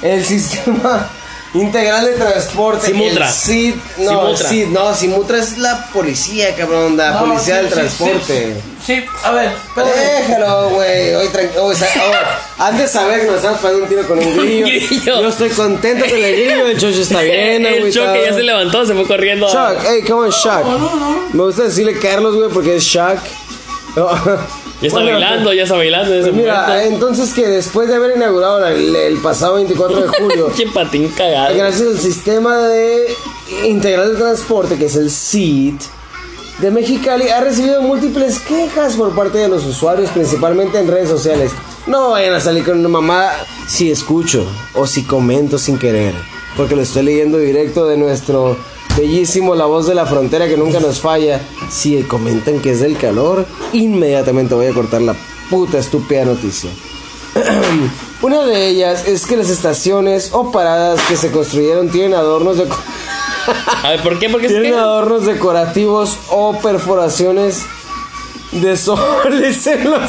[0.02, 1.08] el sistema
[1.54, 3.26] integral de transporte, Simutra.
[3.28, 4.48] el no, Simutra.
[4.48, 8.54] SID, no, Simutra es la policía, cabrón, la No, policía sí, del sí, transporte.
[8.84, 9.92] Sí, sí, a ver, espérame.
[10.28, 11.14] Déjalo, güey.
[11.14, 14.18] Hoy tranqui- hoy sa- oh, Antes de saber que nos estamos pegando un tiro con
[14.18, 14.66] un grillo.
[14.66, 15.20] Grillo.
[15.22, 16.66] Yo estoy contento con el grillo.
[16.66, 19.48] El chocho está bien, el choque ya se levantó, se fue corriendo.
[19.48, 20.64] Shock, hey, come on, Shock.
[20.64, 21.18] No, no, no.
[21.32, 23.18] Me gusta decirle Carlos, güey, porque es Shock.
[24.80, 26.94] Ya está Bueno, bailando, ya está bailando en ese pues Mira, momento.
[26.94, 31.08] entonces que después de haber inaugurado la- el, el pasado 24 de julio, Qué patín
[31.16, 31.54] cagado.
[31.56, 33.06] gracias al sistema de
[33.66, 35.80] integral de transporte, que es el SIT,
[36.58, 41.50] de Mexicali ha recibido múltiples quejas por parte de los usuarios, principalmente en redes sociales.
[41.86, 43.34] No vayan a salir con una mamada
[43.66, 46.14] si escucho o si comento sin querer,
[46.56, 48.56] porque lo estoy leyendo directo de nuestro
[48.96, 51.40] bellísimo La Voz de la Frontera que nunca nos falla.
[51.70, 55.14] Si comentan que es del calor, inmediatamente voy a cortar la
[55.50, 56.70] puta estúpida noticia.
[58.22, 62.68] Una de ellas es que las estaciones o paradas que se construyeron tienen adornos de...
[63.82, 64.30] A ver, ¿por qué?
[64.30, 64.78] Porque es Tienen que...
[64.78, 67.62] adornos decorativos o perforaciones
[68.52, 70.00] de soles en los...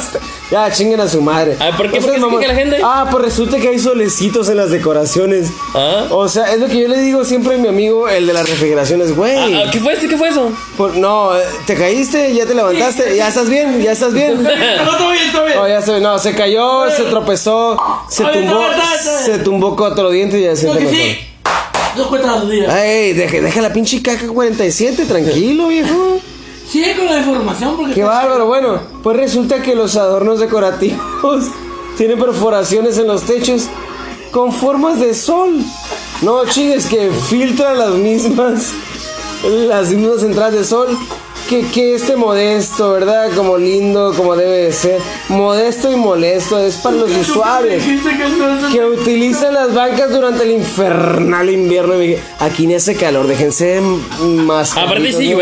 [0.50, 1.56] Ya, chinguen a su madre.
[1.58, 2.00] A ver, ¿por qué?
[2.00, 2.78] ¿Por qué la gente?
[2.84, 5.48] Ah, pues resulta que hay solecitos en las decoraciones.
[5.74, 6.06] ¿Ah?
[6.10, 8.48] O sea, es lo que yo le digo siempre a mi amigo, el de las
[8.48, 9.36] refrigeraciones, güey.
[9.36, 10.06] Ah, ah, ¿Qué fue este?
[10.08, 10.52] ¿Qué fue eso?
[10.76, 14.40] por- no, eh, te caíste, ya te levantaste, ya estás bien, ya estás bien.
[14.44, 14.50] No,
[14.92, 15.56] está bien, está bien.
[15.58, 17.76] No, ya se, no, se cayó, se tropezó,
[18.08, 19.24] se tumbó, está bien, está bien.
[19.24, 20.94] se tumbó cuatro dientes y ya se que mejor.
[20.94, 21.18] sí.
[21.96, 22.84] Dos cuentas al día.
[22.84, 26.20] Ey, deja, deja la pinche caca 47, tranquilo, viejo.
[26.68, 27.94] Sigue con la información porque.
[27.94, 31.44] Qué bárbaro, bueno, pues resulta que los adornos decorativos
[31.96, 33.68] tienen perforaciones en los techos
[34.32, 35.60] con formas de sol.
[36.22, 38.72] No chingues, que filtran las mismas,
[39.44, 40.88] las mismas entradas de sol.
[41.48, 43.30] Que, que este modesto, ¿verdad?
[43.36, 45.00] Como lindo, como debe de ser.
[45.28, 47.84] Modesto y molesto, es para los usuarios
[48.72, 51.94] que utilizan las bancas durante el infernal invierno.
[52.40, 53.80] Aquí ni hace calor, déjense
[54.20, 54.76] más.
[54.76, 55.38] Aparte sí ¿no?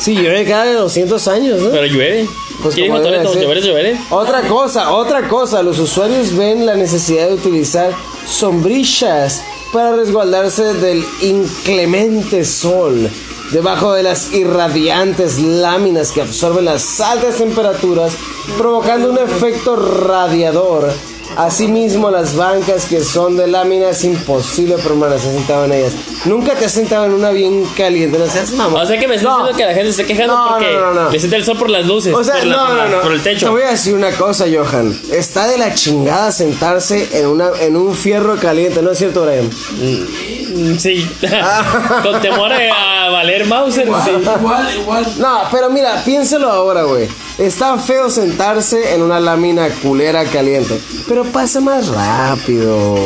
[0.00, 1.70] Sí, llueve cada 200 años, ¿no?
[1.70, 2.26] Pero llueve.
[2.62, 3.32] Pues ¿Quién como dijo debe Toreto?
[3.34, 3.42] ser.
[3.42, 3.96] Llover es llover.
[4.10, 7.92] Otra cosa, otra cosa, los usuarios ven la necesidad de utilizar
[8.26, 13.10] sombrillas para resguardarse del inclemente sol
[13.52, 18.12] debajo de las irradiantes láminas que absorben las altas temperaturas,
[18.56, 20.92] provocando un efecto radiador.
[21.36, 25.92] Asimismo, las bancas que son de lámina es imposible permanecer sentado en ellas.
[26.24, 28.82] Nunca te has sentado en una bien caliente, no seas mamón.
[28.82, 29.38] O sea que me estás No.
[29.38, 31.10] diciendo que la gente se está quejando No, porque no, no, no.
[31.10, 32.12] le siente el sol por las luces.
[32.14, 33.02] O sea, por, la- no, por la- no, no.
[33.02, 33.50] por el Te techo.
[33.52, 34.98] voy a decir una cosa, Johan.
[35.12, 39.46] Está de la chingada sentarse en una en un fierro caliente, ¿no es cierto, Brian?
[39.46, 41.08] Mm, Sí.
[42.02, 43.86] Con temor a valer Mauser.
[44.04, 44.10] Sí.
[44.10, 45.06] Igual, igual.
[45.18, 47.08] No, pero mira, piénsalo ahora, güey.
[47.38, 52.96] Está feo sentarse en una lámina culera caliente, pero pasa más rápido.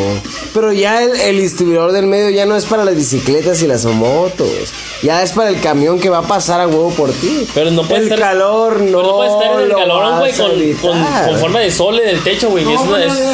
[0.53, 3.85] Pero ya el, el distribuidor del medio ya no es para las bicicletas y las
[3.85, 4.49] motos.
[5.03, 7.47] Ya es para el camión que va a pasar a huevo por ti.
[7.55, 8.99] Pero no puede el estar- calor no.
[8.99, 10.51] Pero no puede estar en el lo calorón, güey, con,
[10.81, 12.65] con, con forma de sol en el techo, güey.
[12.73, 12.81] Es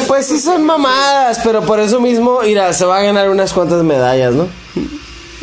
[0.07, 3.83] Pues sí son mamadas, pero por eso mismo, mira, se va a ganar unas cuantas
[3.83, 4.47] medallas, ¿no?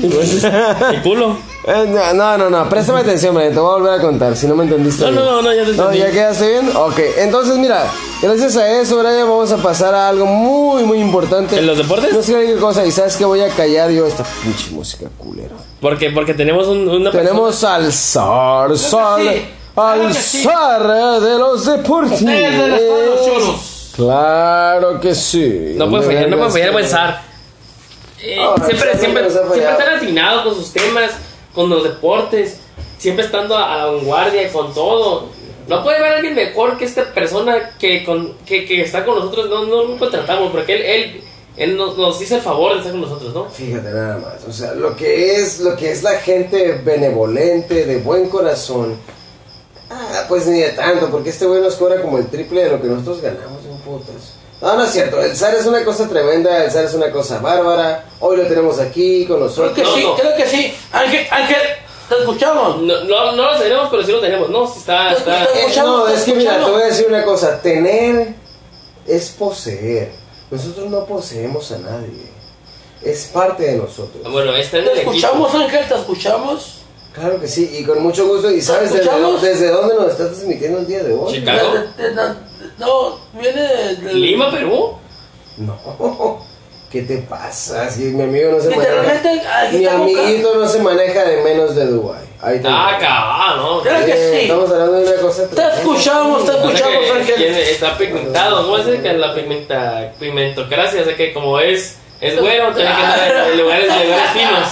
[0.01, 1.38] El culo.
[1.64, 4.47] Eh, no, no, no, no, préstame atención, Brian, te voy a volver a contar, si
[4.47, 5.05] no me entendiste.
[5.05, 5.25] No, bien.
[5.25, 5.99] no, no, no, ya te entendí.
[5.99, 6.71] ¿ya quedaste bien?
[6.77, 7.85] Ok, entonces mira,
[8.23, 11.59] gracias a eso, Brian, vamos a pasar a algo muy, muy importante.
[11.59, 12.12] ¿En los deportes?
[12.14, 15.57] No sé qué cosa, y sabes que voy a callar yo esta pinche música culera.
[15.81, 19.44] Porque, porque tenemos un- una Tenemos al zar, zar, sí,
[19.77, 20.42] al que sí.
[20.44, 22.25] zar de los deportes.
[22.25, 23.92] De los.
[23.97, 25.75] Claro que sí.
[25.77, 27.23] No puede fallar, no puede fallar a- buen zar.
[28.23, 31.11] Eh, siempre, siempre, no siempre están atinados con sus temas,
[31.59, 32.59] con los deportes,
[32.99, 35.27] siempre estando a la vanguardia con todo.
[35.66, 39.51] No puede haber alguien mejor que esta persona que, con, que, que está con nosotros,
[39.51, 41.21] no, no contratamos, porque él, él,
[41.57, 43.51] él nos, nos hizo el favor de estar con nosotros, ¿no?
[43.51, 47.99] Fíjate nada más, o sea, lo que es, lo que es la gente benevolente, de
[47.99, 48.94] buen corazón.
[49.90, 52.81] Ah, pues ni de tanto, porque este güey nos cobra como el triple de lo
[52.81, 54.38] que nosotros ganamos en putas.
[54.61, 57.38] No, no es cierto, el zar es una cosa tremenda, el zar es una cosa
[57.38, 58.05] bárbara.
[58.21, 59.73] Hoy lo tenemos aquí con Creo nosotros.
[59.75, 60.16] que No, sí, no.
[60.16, 60.75] creo que sí.
[60.92, 61.57] Ángel, Ángel,
[62.09, 62.83] ¿te escuchamos?
[62.83, 64.66] No, no, no lo tenemos, pero sí lo tenemos, ¿no?
[64.66, 65.44] Sí está, está...
[65.44, 66.66] Eh, escuchamos, no, te es que mira, escuchamos.
[66.66, 68.35] te voy a decir una cosa, tener
[69.07, 70.11] es poseer.
[70.51, 72.27] Nosotros no poseemos a nadie.
[73.03, 74.31] Es parte de nosotros.
[74.33, 75.12] Bueno, está en ¿Te el equipo.
[75.12, 75.87] escuchamos, Ángel?
[75.88, 76.75] ¿Te escuchamos?
[77.14, 78.51] Claro que sí, y con mucho gusto.
[78.51, 79.40] ¿Y sabes desde, escuchamos?
[79.40, 81.33] desde dónde nos estás transmitiendo el día de hoy?
[81.33, 81.71] Chicago.
[82.79, 84.14] No, viene de...
[84.14, 84.97] Lima, Perú.
[85.57, 85.77] No,
[86.90, 87.90] ¿qué te pasa?
[87.90, 89.68] Si mi amigo no se Literalmente, maneja.
[89.73, 92.23] Mi amiguito no se maneja de menos de Dubai.
[92.40, 93.81] Ahí te Ah, cabrón, ¿no?
[93.83, 94.37] Creo que sí.
[94.42, 95.49] Estamos hablando de una cosa.
[95.49, 97.42] Te escuchamos, te escuchamos, Ángel.
[97.42, 101.03] está pigmentado, ¿cómo es que la pigmenta, pigmentocracia?
[101.03, 104.68] O sea que como es, es bueno, tiene que estar en lugares, lugares finos.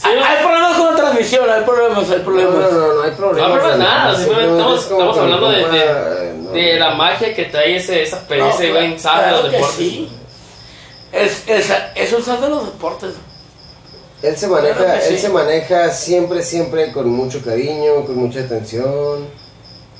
[0.00, 0.24] ¿Sí, Hay, no?
[0.24, 2.54] hay problemas con la transmisión, hay problemas, hay No, problemas.
[2.54, 3.48] no, no, no hay problema.
[3.48, 6.50] No, pero nada, simplemente estamos, estamos hablando de, de, eh, no.
[6.52, 9.76] de la magia que trae ese, esa No, y sabe de claro los deportes.
[9.76, 10.08] sí.
[11.12, 13.14] Es, es, eso es de los deportes.
[14.22, 15.18] Él se maneja, Claro que él sí.
[15.18, 19.26] se maneja siempre, siempre con mucho cariño, con mucha atención.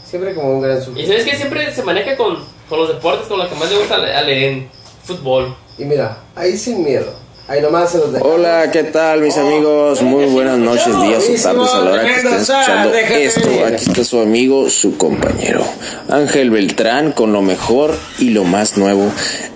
[0.04, 1.08] Siempre como un gran Y sujeto.
[1.08, 3.94] sabes que siempre se maneja con, con los deportes, con lo que más le gusta
[3.96, 4.62] a Le- a leer
[5.04, 5.54] fútbol.
[5.78, 7.12] Y mira, ahí sin miedo,
[7.50, 8.28] Ahí nomás se los dejo.
[8.28, 10.02] Hola, ¿qué tal mis amigos?
[10.02, 13.50] Muy buenas noches, días o tardes a la hora que estén escuchando esto.
[13.66, 15.64] Aquí está su amigo, su compañero,
[16.08, 19.10] Ángel Beltrán, con lo mejor y lo más nuevo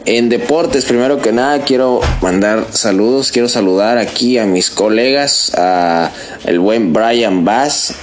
[0.06, 0.86] en deportes.
[0.86, 6.10] Primero que nada, quiero mandar saludos, quiero saludar aquí a mis colegas, a
[6.46, 7.94] el buen Brian Bass,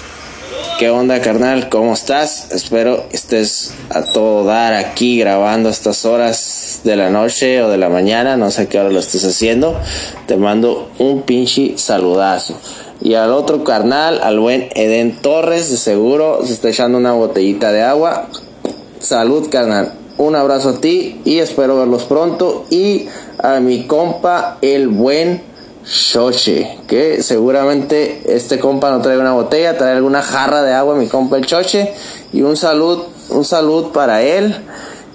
[0.80, 1.69] ¿Qué onda, carnal?
[1.69, 2.47] ¿Cómo estás?
[2.51, 6.39] Espero estés a todo dar aquí grabando estas horas
[6.83, 8.37] de la noche o de la mañana.
[8.37, 9.75] No sé qué hora lo estés haciendo.
[10.27, 12.55] Te mando un pinche saludazo.
[13.01, 17.71] Y al otro carnal, al buen Eden Torres, de seguro se está echando una botellita
[17.71, 18.27] de agua.
[18.99, 19.93] Salud, carnal.
[20.17, 22.65] Un abrazo a ti y espero verlos pronto.
[22.69, 23.07] Y
[23.39, 25.51] a mi compa, el buen
[25.83, 31.07] Choche, que seguramente este compa no trae una botella, trae alguna jarra de agua, mi
[31.07, 31.91] compa el Choche,
[32.31, 34.55] y un salud, un salud para él,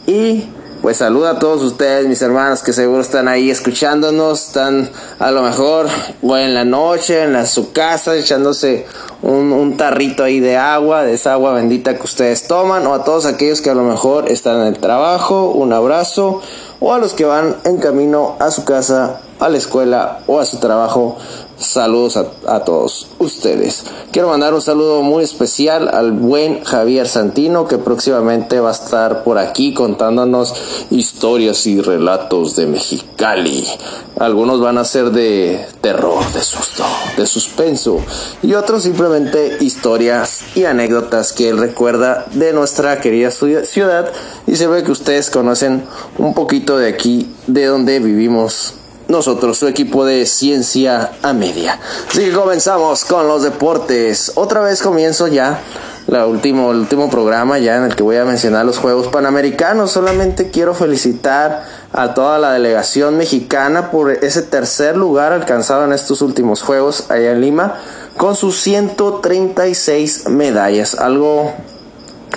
[0.08, 0.44] y
[0.82, 5.42] pues saluda a todos ustedes, mis hermanos, que seguro están ahí escuchándonos, están a lo
[5.42, 5.86] mejor
[6.22, 8.86] o en la noche, en su casa, echándose
[9.22, 13.04] un, un, tarrito ahí de agua, de esa agua bendita que ustedes toman, o a
[13.04, 16.42] todos aquellos que a lo mejor están en el trabajo, un abrazo,
[16.80, 20.46] o a los que van en camino a su casa a la escuela o a
[20.46, 21.16] su trabajo.
[21.58, 23.84] Saludos a, todos ustedes.
[24.12, 29.24] Quiero mandar un saludo muy especial al buen Javier Santino que próximamente va a estar
[29.24, 30.54] por aquí contándonos
[30.90, 33.66] historias y relatos de Mexicali.
[34.18, 36.84] Algunos van a ser de terror, de susto,
[37.16, 38.00] de suspenso
[38.42, 44.12] y otros simplemente historias y anécdotas que él recuerda de nuestra querida ciudad
[44.46, 45.84] y se ve que ustedes conocen
[46.18, 48.74] un poquito de aquí, de donde vivimos
[49.08, 51.78] nosotros, su equipo de ciencia a media.
[52.08, 54.32] Así que comenzamos con los deportes.
[54.34, 55.60] Otra vez comienzo ya
[56.06, 59.90] la último, el último programa ya en el que voy a mencionar los Juegos Panamericanos.
[59.90, 66.22] Solamente quiero felicitar a toda la delegación mexicana por ese tercer lugar alcanzado en estos
[66.22, 67.74] últimos Juegos allá en Lima
[68.16, 70.94] con sus 136 medallas.
[70.94, 71.52] Algo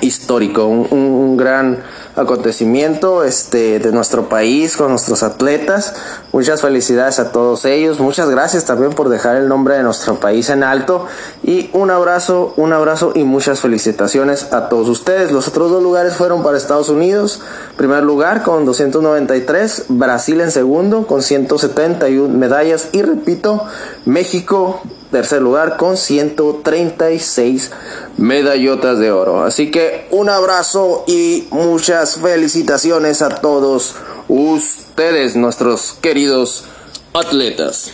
[0.01, 1.83] histórico, un gran
[2.19, 5.93] acontecimiento este, de nuestro país con nuestros atletas.
[6.33, 7.99] Muchas felicidades a todos ellos.
[7.99, 11.05] Muchas gracias también por dejar el nombre de nuestro país en alto.
[11.43, 15.31] Y un abrazo, un abrazo y muchas felicitaciones a todos ustedes.
[15.31, 17.41] Los otros dos lugares fueron para Estados Unidos.
[17.77, 19.85] Primer lugar con 293.
[19.87, 22.89] Brasil en segundo con 171 medallas.
[22.91, 23.63] Y repito,
[24.05, 27.71] México tercer lugar con 136
[28.17, 29.43] medallotas de oro.
[29.43, 33.95] Así que un abrazo y muchas felicitaciones a todos
[34.27, 36.65] ustedes, nuestros queridos
[37.13, 37.91] atletas.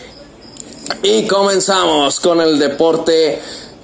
[1.03, 3.39] Y comenzamos con el deporte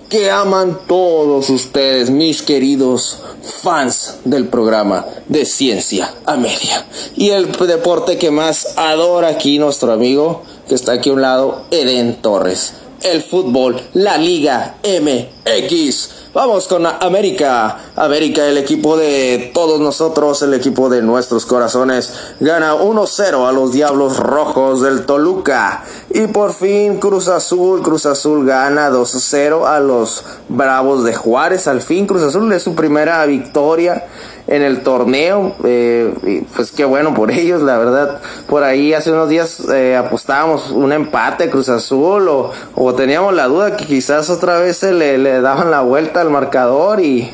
[0.09, 3.19] que aman todos ustedes, mis queridos
[3.61, 6.85] fans del programa de Ciencia a Media.
[7.15, 11.63] Y el deporte que más adora aquí nuestro amigo, que está aquí a un lado,
[11.71, 16.09] Eden Torres el fútbol, la Liga MX.
[16.33, 17.77] Vamos con América.
[17.95, 23.73] América, el equipo de todos nosotros, el equipo de nuestros corazones, gana 1-0 a los
[23.73, 25.83] Diablos Rojos del Toluca.
[26.09, 31.67] Y por fin Cruz Azul, Cruz Azul gana 2-0 a los Bravos de Juárez.
[31.67, 34.05] Al fin Cruz Azul es su primera victoria
[34.47, 35.55] en el torneo.
[35.63, 38.21] Eh, pues qué bueno por ellos, la verdad.
[38.47, 43.47] Por ahí hace unos días eh, apostábamos un empate Cruz Azul o, o, teníamos la
[43.47, 47.29] duda que quizás otra vez se le, le daban la vuelta al marcador y,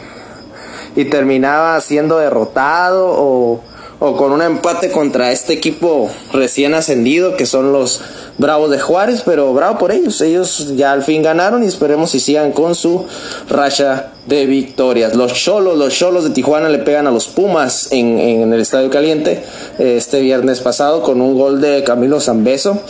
[0.96, 3.62] y terminaba siendo derrotado o,
[4.00, 8.02] o con un empate contra este equipo recién ascendido que son los
[8.40, 10.22] Bravos de Juárez, pero bravo por ellos.
[10.22, 13.08] Ellos ya al fin ganaron y esperemos si sigan con su
[13.50, 15.16] racha de victorias.
[15.16, 18.90] Los Cholos, los Cholos de Tijuana le pegan a los Pumas en, en el Estadio
[18.90, 19.44] Caliente
[19.80, 22.82] este viernes pasado con un gol de Camilo Zambeso.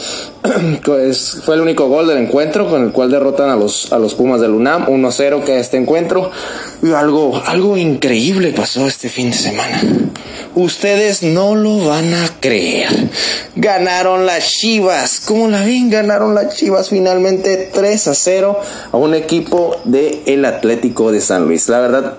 [1.45, 4.41] fue el único gol del encuentro con el cual derrotan a los, a los Pumas
[4.41, 6.31] del UNAM 1-0 que este encuentro.
[6.81, 9.81] Y algo, algo increíble pasó este fin de semana.
[10.55, 12.89] Ustedes no lo van a creer.
[13.55, 15.21] Ganaron las Chivas.
[15.25, 15.89] ¿Cómo la ven?
[15.89, 18.59] Ganaron las Chivas finalmente 3 a 0
[18.91, 21.67] a un equipo del el Atlético de San Luis.
[21.69, 22.17] La verdad,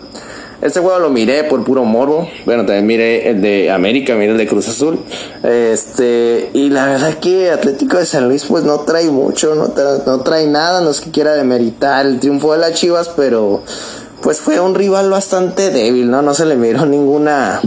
[0.60, 2.28] este juego lo miré por puro morbo.
[2.44, 4.98] Bueno, también miré el de América, miré el de Cruz Azul.
[5.42, 9.72] Este, y la verdad que Atlético de San Luis pues no trae mucho, no
[10.06, 13.62] no trae nada, no es que quiera demeritar el triunfo de las Chivas, pero
[14.20, 16.22] pues fue un rival bastante débil, ¿no?
[16.22, 17.60] No se le miró ninguna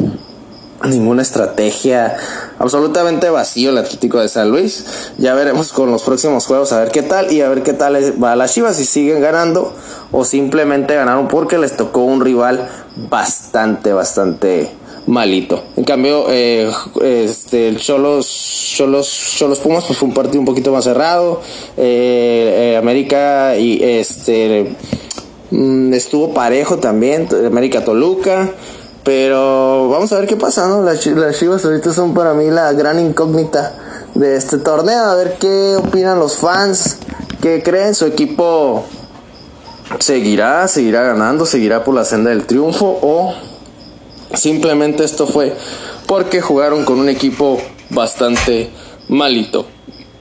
[0.85, 2.15] ninguna estrategia,
[2.59, 4.85] absolutamente vacío el Atlético de San Luis.
[5.17, 7.95] Ya veremos con los próximos juegos a ver qué tal y a ver qué tal
[8.21, 9.73] va a las Chivas si siguen ganando
[10.11, 12.69] o simplemente ganaron porque les tocó un rival
[13.09, 14.71] bastante, bastante
[15.07, 15.63] malito.
[15.77, 20.71] En cambio, eh, este, el Cholos, Cholos, Cholos Pumas pues fue un partido un poquito
[20.71, 21.41] más cerrado.
[21.77, 24.75] Eh, eh, América y este
[25.51, 28.49] mm, estuvo parejo también, América Toluca.
[29.03, 30.83] Pero vamos a ver qué pasa, ¿no?
[30.83, 33.73] Las, las Chivas ahorita son para mí la gran incógnita
[34.13, 35.05] de este torneo.
[35.05, 36.97] A ver qué opinan los fans,
[37.41, 37.95] qué creen.
[37.95, 38.85] Su equipo
[39.99, 43.33] seguirá, seguirá ganando, seguirá por la senda del triunfo o
[44.33, 45.55] simplemente esto fue
[46.05, 47.59] porque jugaron con un equipo
[47.89, 48.69] bastante
[49.07, 49.65] malito.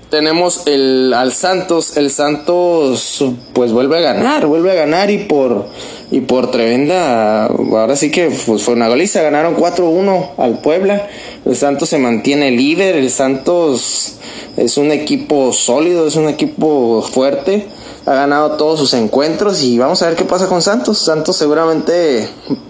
[0.09, 5.67] Tenemos el al Santos, el Santos pues vuelve a ganar, vuelve a ganar y por
[6.11, 11.09] y por tremenda, ahora sí que pues, fue una goliza, ganaron 4-1 al Puebla.
[11.45, 14.15] El Santos se mantiene líder, el Santos
[14.57, 17.67] es un equipo sólido, es un equipo fuerte
[18.07, 20.99] ha ganado todos sus encuentros y vamos a ver qué pasa con Santos.
[20.99, 22.29] Santos seguramente,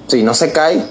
[0.09, 0.85] si no se cae,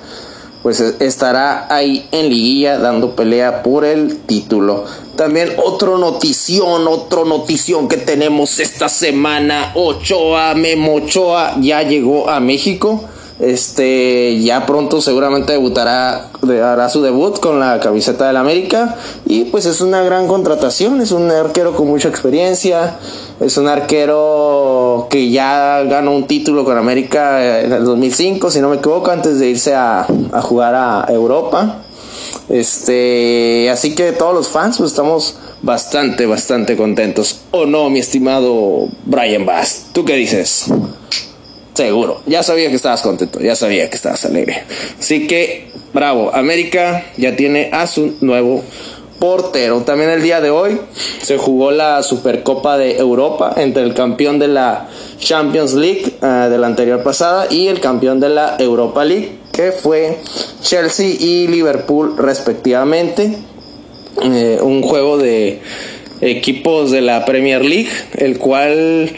[0.61, 4.85] pues estará ahí en liguilla dando pelea por el título.
[5.15, 9.71] También otro notición, otro notición que tenemos esta semana.
[9.75, 13.05] Ochoa, Memo Ochoa ya llegó a México.
[13.39, 18.97] Este, ya pronto seguramente debutará, hará su debut con la camiseta del América.
[19.25, 22.97] Y pues es una gran contratación, es un arquero con mucha experiencia.
[23.39, 28.69] Es un arquero que ya ganó un título con América en el 2005, si no
[28.69, 30.05] me equivoco, antes de irse a,
[30.41, 31.83] jugar a Europa.
[32.49, 37.41] Este, así que todos los fans pues estamos bastante, bastante contentos.
[37.51, 39.85] ¿O no, mi estimado Brian Bass?
[39.93, 40.65] ¿Tú qué dices?
[41.79, 42.21] Seguro.
[42.25, 44.63] Ya sabía que estabas contento, ya sabía que estabas alegre.
[44.99, 48.65] Así que, bravo, América ya tiene a su nuevo
[49.17, 49.79] portero.
[49.83, 50.77] También el día de hoy
[51.21, 54.89] se jugó la Supercopa de Europa entre el campeón de la
[55.19, 59.71] Champions League eh, de la anterior pasada y el campeón de la Europa League, que
[59.71, 60.17] fue
[60.61, 63.37] Chelsea y Liverpool respectivamente.
[64.21, 65.61] Eh, un juego de
[66.19, 69.09] equipos de la Premier League, el cual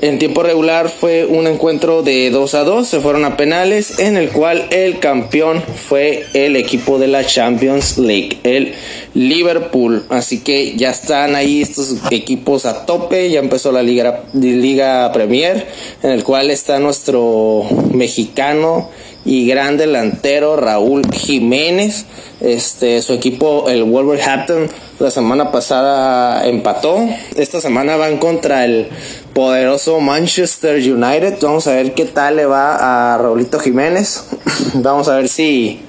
[0.00, 4.16] en tiempo regular fue un encuentro de 2 a 2, se fueron a penales, en
[4.16, 8.74] el cual el campeón fue el equipo de la Champions League, el
[9.14, 10.04] Liverpool.
[10.08, 15.66] Así que ya están ahí estos equipos a tope, ya empezó la Liga, Liga Premier,
[16.02, 18.90] en el cual está nuestro mexicano
[19.24, 22.06] y gran delantero Raúl Jiménez.
[22.40, 27.06] Este, su equipo, el Wolverhampton, la semana pasada empató.
[27.36, 28.88] Esta semana van contra el
[29.34, 31.38] poderoso Manchester United.
[31.42, 34.24] Vamos a ver qué tal le va a Raulito Jiménez.
[34.74, 35.80] Vamos a ver si,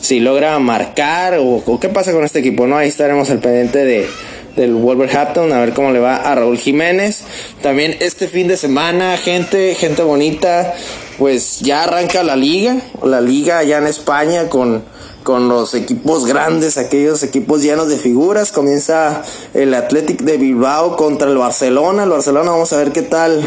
[0.00, 2.66] si logra marcar o, o, qué pasa con este equipo.
[2.66, 2.76] ¿no?
[2.76, 4.08] Ahí estaremos al pendiente de,
[4.56, 7.22] del Wolverhampton, a ver cómo le va a Raúl Jiménez.
[7.62, 10.74] También este fin de semana, gente, gente bonita,
[11.18, 14.82] pues ya arranca la liga, la liga allá en España con,
[15.22, 18.50] con los equipos grandes, aquellos equipos llenos de figuras.
[18.50, 19.22] Comienza
[19.54, 22.04] el Athletic de Bilbao contra el Barcelona.
[22.04, 23.42] El Barcelona, vamos a ver qué tal,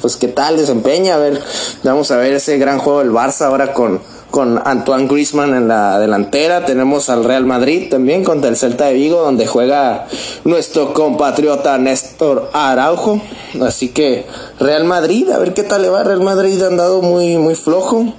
[0.00, 1.16] pues qué tal desempeña.
[1.16, 1.42] A ver,
[1.82, 5.98] vamos a ver ese gran juego del Barça ahora con con Antoine Griezmann en la
[5.98, 6.64] delantera.
[6.64, 10.06] Tenemos al Real Madrid también contra el Celta de Vigo, donde juega
[10.44, 13.20] nuestro compatriota Néstor Araujo.
[13.62, 14.26] Así que
[14.58, 16.04] Real Madrid, a ver qué tal le va.
[16.04, 18.14] Real Madrid ha andado muy, muy flojo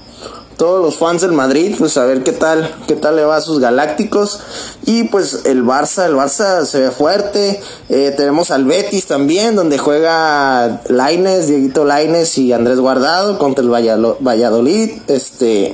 [0.59, 3.41] todos los fans del Madrid, pues a ver qué tal, qué tal le va a
[3.41, 4.41] sus galácticos.
[4.85, 7.61] Y pues el Barça, el Barça se ve fuerte.
[7.87, 13.69] Eh, tenemos al Betis también, donde juega Laines, Dieguito Laines y Andrés Guardado contra el
[13.69, 14.91] Valladolid.
[15.07, 15.73] Este,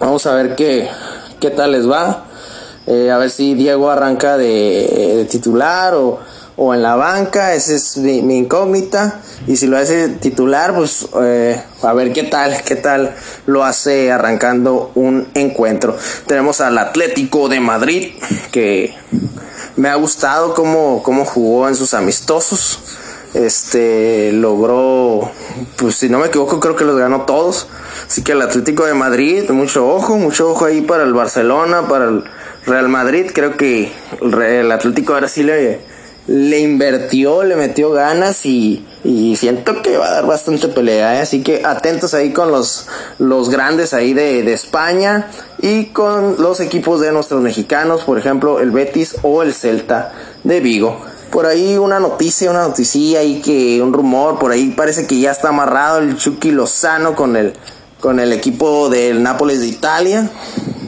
[0.00, 0.88] vamos a ver qué,
[1.38, 2.24] qué tal les va.
[2.86, 6.18] Eh, a ver si Diego arranca de titular o
[6.64, 9.20] o en la banca, esa es mi, incógnita.
[9.48, 14.12] Y si lo hace titular, pues eh, a ver qué tal, qué tal lo hace
[14.12, 15.96] arrancando un encuentro.
[16.26, 18.12] Tenemos al Atlético de Madrid,
[18.52, 18.94] que
[19.74, 22.78] me ha gustado cómo, cómo jugó en sus amistosos.
[23.34, 25.32] Este logró,
[25.76, 27.66] pues si no me equivoco, creo que los ganó todos.
[28.06, 32.04] Así que el Atlético de Madrid, mucho ojo, mucho ojo ahí para el Barcelona, para
[32.04, 32.24] el
[32.66, 33.32] Real Madrid.
[33.34, 35.90] Creo que el Atlético ahora sí le
[36.26, 38.86] le invirtió, le metió ganas y,
[39.36, 41.20] siento que va a dar bastante pelea, ¿eh?
[41.20, 42.86] así que atentos ahí con los,
[43.18, 45.28] los grandes ahí de, de, España
[45.60, 50.12] y con los equipos de nuestros mexicanos, por ejemplo el Betis o el Celta
[50.44, 51.00] de Vigo.
[51.30, 55.32] Por ahí una noticia, una noticia ahí que un rumor, por ahí parece que ya
[55.32, 57.54] está amarrado el Chucky Lozano con el,
[58.00, 60.30] con el equipo del Nápoles de Italia,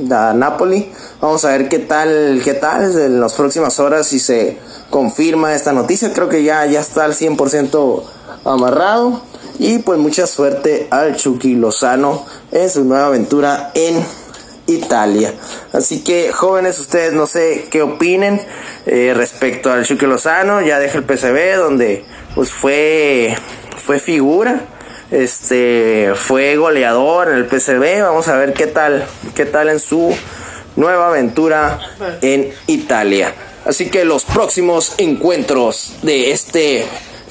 [0.06, 0.92] la Napoli.
[1.20, 4.58] Vamos a ver qué tal, qué tal en las próximas horas si se
[4.94, 6.12] confirma esta noticia.
[6.12, 8.04] Creo que ya, ya está al 100%
[8.44, 9.20] amarrado.
[9.58, 14.06] Y pues mucha suerte al Chucky Lozano en su nueva aventura en
[14.68, 15.34] Italia.
[15.72, 18.40] Así que jóvenes, ustedes no sé qué opinen
[18.86, 22.04] eh, respecto al Chucky Lozano, ya deja el PCB donde
[22.36, 23.36] pues fue,
[23.84, 24.60] fue figura,
[25.10, 30.14] este, fue goleador en el PCB, vamos a ver qué tal, qué tal en su
[30.76, 31.80] nueva aventura
[32.22, 33.34] en Italia.
[33.64, 36.84] Así que los próximos encuentros de este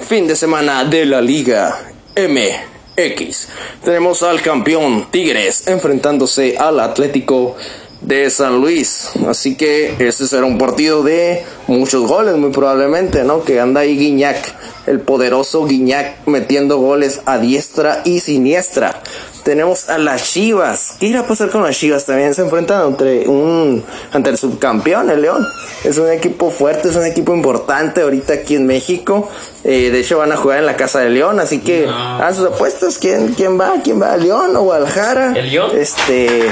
[0.08, 1.80] fin de semana de la Liga
[2.16, 3.48] MX.
[3.84, 7.56] Tenemos al campeón Tigres enfrentándose al Atlético
[8.02, 9.10] de San Luis.
[9.28, 13.44] Así que ese será un partido de muchos goles, muy probablemente, ¿no?
[13.44, 14.56] Que anda ahí Guiñac,
[14.88, 19.02] el poderoso Guiñac, metiendo goles a diestra y siniestra.
[19.44, 20.96] Tenemos a las Chivas.
[21.00, 22.06] ¿Qué irá a pasar con las Chivas?
[22.06, 25.46] También se enfrentan entre un ante el subcampeón, el León.
[25.84, 29.30] Es un equipo fuerte, es un equipo importante ahorita aquí en México.
[29.64, 32.48] Eh, de hecho van a jugar en la casa de León, así que a sus
[32.48, 32.98] apuestas.
[32.98, 33.74] ¿Quién, quién va?
[33.84, 34.16] ¿Quién va?
[34.16, 35.34] ¿León o Guadalajara?
[35.36, 35.72] ¿El León?
[35.78, 36.50] Este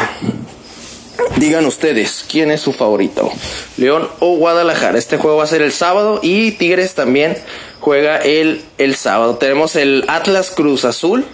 [1.38, 3.32] Digan ustedes, ¿quién es su favorito?
[3.78, 4.98] León o Guadalajara.
[4.98, 7.38] Este juego va a ser el sábado y Tigres también
[7.80, 9.36] juega el, el sábado.
[9.38, 11.26] Tenemos el Atlas Cruz Azul,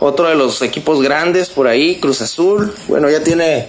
[0.00, 2.74] otro de los equipos grandes por ahí, Cruz Azul.
[2.88, 3.68] Bueno, ya tiene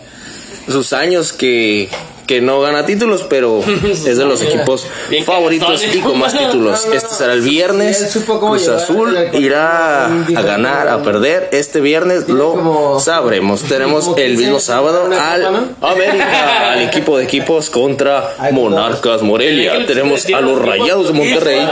[0.67, 1.89] sus años que
[2.34, 4.88] que no gana títulos, pero es de los equipos
[5.23, 6.88] favoritos y con más títulos.
[6.91, 8.17] Este será el viernes.
[8.25, 11.49] Cruz Azul irá a ganar, a perder.
[11.51, 13.61] Este viernes lo sabremos.
[13.63, 19.86] Tenemos el mismo sábado al América, al equipo de equipos contra Monarcas Morelia.
[19.86, 21.67] Tenemos a los Rayados de Monterrey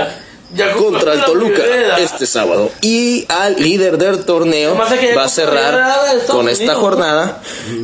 [0.77, 1.63] contra el Toluca
[1.99, 2.71] este sábado.
[2.81, 7.41] Y al líder del torneo va a cerrar con esta jornada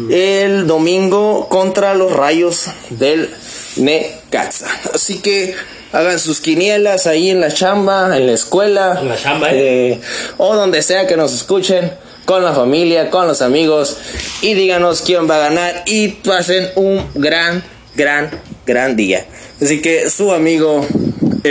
[0.09, 3.34] el domingo contra los Rayos del
[3.78, 4.68] Necaxa.
[4.93, 5.55] Así que
[5.91, 9.99] hagan sus quinielas ahí en la chamba, en la escuela, En la chamba, eh,
[10.38, 11.91] o donde sea que nos escuchen,
[12.28, 13.95] con la familia, con los amigos,
[14.41, 17.63] y díganos quién va a ganar y pasen un gran,
[17.95, 18.30] gran,
[18.65, 19.26] gran día.
[19.61, 20.86] Así que su amigo,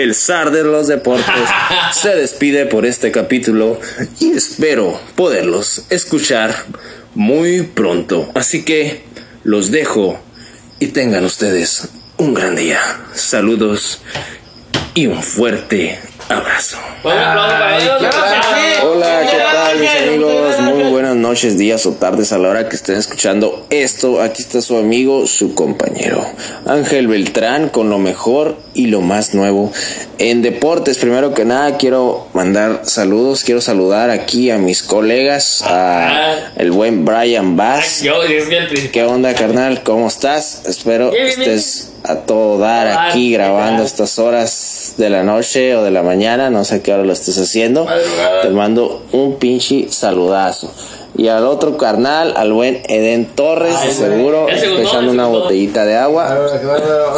[0.02, 1.48] el zar de los deportes,
[1.92, 3.80] se despide por este capítulo
[4.20, 6.54] y espero poderlos escuchar
[7.14, 8.30] muy pronto.
[8.34, 9.04] Así que
[9.44, 10.20] los dejo
[10.78, 11.88] y tengan ustedes
[12.18, 12.80] un gran día.
[13.14, 14.00] Saludos
[14.94, 16.78] y un fuerte abrazo.
[17.02, 18.14] Un aplauso para ellos.
[18.82, 19.05] Hola,
[21.36, 24.22] noches, días o tardes a la hora que estén escuchando esto.
[24.22, 26.26] Aquí está su amigo, su compañero,
[26.64, 29.70] Ángel Beltrán, con lo mejor y lo más nuevo
[30.16, 30.96] en deportes.
[30.96, 37.04] Primero que nada, quiero mandar saludos, quiero saludar aquí a mis colegas, a el buen
[37.04, 38.02] Brian Bass.
[38.90, 39.82] ¿Qué onda, carnal?
[39.82, 40.62] ¿Cómo estás?
[40.64, 46.02] Espero estés a todo dar aquí grabando estas horas de la noche o de la
[46.02, 47.84] mañana, no sé a qué hora lo estés haciendo.
[47.84, 48.42] Madrugada.
[48.42, 50.70] Te mando un pinche saludazo.
[51.18, 56.36] Y al otro carnal, al buen Eden Torres, Ay, seguro, echando una botellita de agua.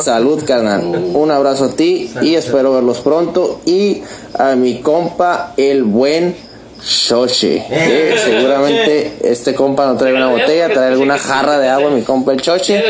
[0.02, 0.84] Salud, carnal.
[1.14, 3.60] Un abrazo a ti y espero verlos pronto.
[3.64, 4.02] Y
[4.34, 6.48] a mi compa, el buen
[6.80, 7.64] Choche.
[7.68, 12.32] Que seguramente este compa no trae una botella, trae alguna jarra de agua, mi compa
[12.32, 12.80] el Choche.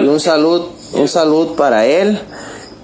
[0.00, 2.20] Y un salud, un salud para él.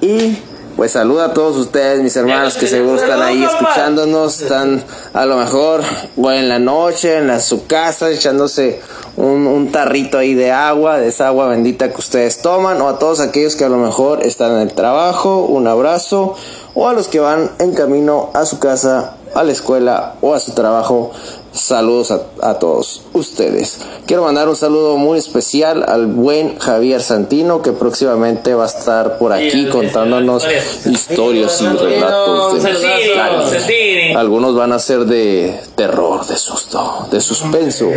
[0.00, 0.38] Y
[0.76, 4.40] pues saluda a todos ustedes, mis hermanos, que seguro están ahí escuchándonos.
[4.40, 4.82] Están
[5.12, 5.82] a lo mejor
[6.16, 8.80] o en la noche, en la, su casa, echándose
[9.16, 12.80] un, un tarrito ahí de agua, de esa agua bendita que ustedes toman.
[12.80, 16.34] O a todos aquellos que a lo mejor están en el trabajo, un abrazo.
[16.74, 20.40] O a los que van en camino a su casa, a la escuela o a
[20.40, 21.12] su trabajo.
[21.52, 23.78] Saludos a, a todos ustedes.
[24.06, 29.18] Quiero mandar un saludo muy especial al buen Javier Santino que próximamente va a estar
[29.18, 30.44] por aquí contándonos
[30.86, 31.60] historias.
[31.60, 34.14] y relatos de.
[34.16, 37.88] Algunos van a ser de terror, de susto, de suspenso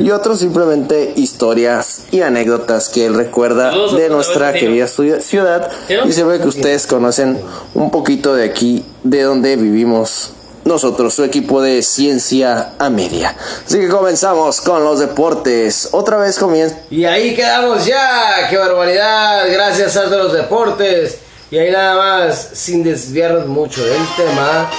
[0.00, 5.70] y otros simplemente historias y anécdotas que él recuerda de nuestra querida ciudad-
[6.06, 7.38] y se ve que ustedes conocen
[7.74, 10.30] un poquito de aquí, de donde vivimos
[10.64, 13.36] nosotros, su equipo de ciencia a media.
[13.66, 15.88] Así que comenzamos con los deportes.
[15.92, 16.76] Otra vez comienza.
[16.90, 21.18] Y ahí quedamos ya, qué barbaridad, gracias a los deportes.
[21.50, 24.70] Y ahí nada más, sin desviarnos mucho del tema,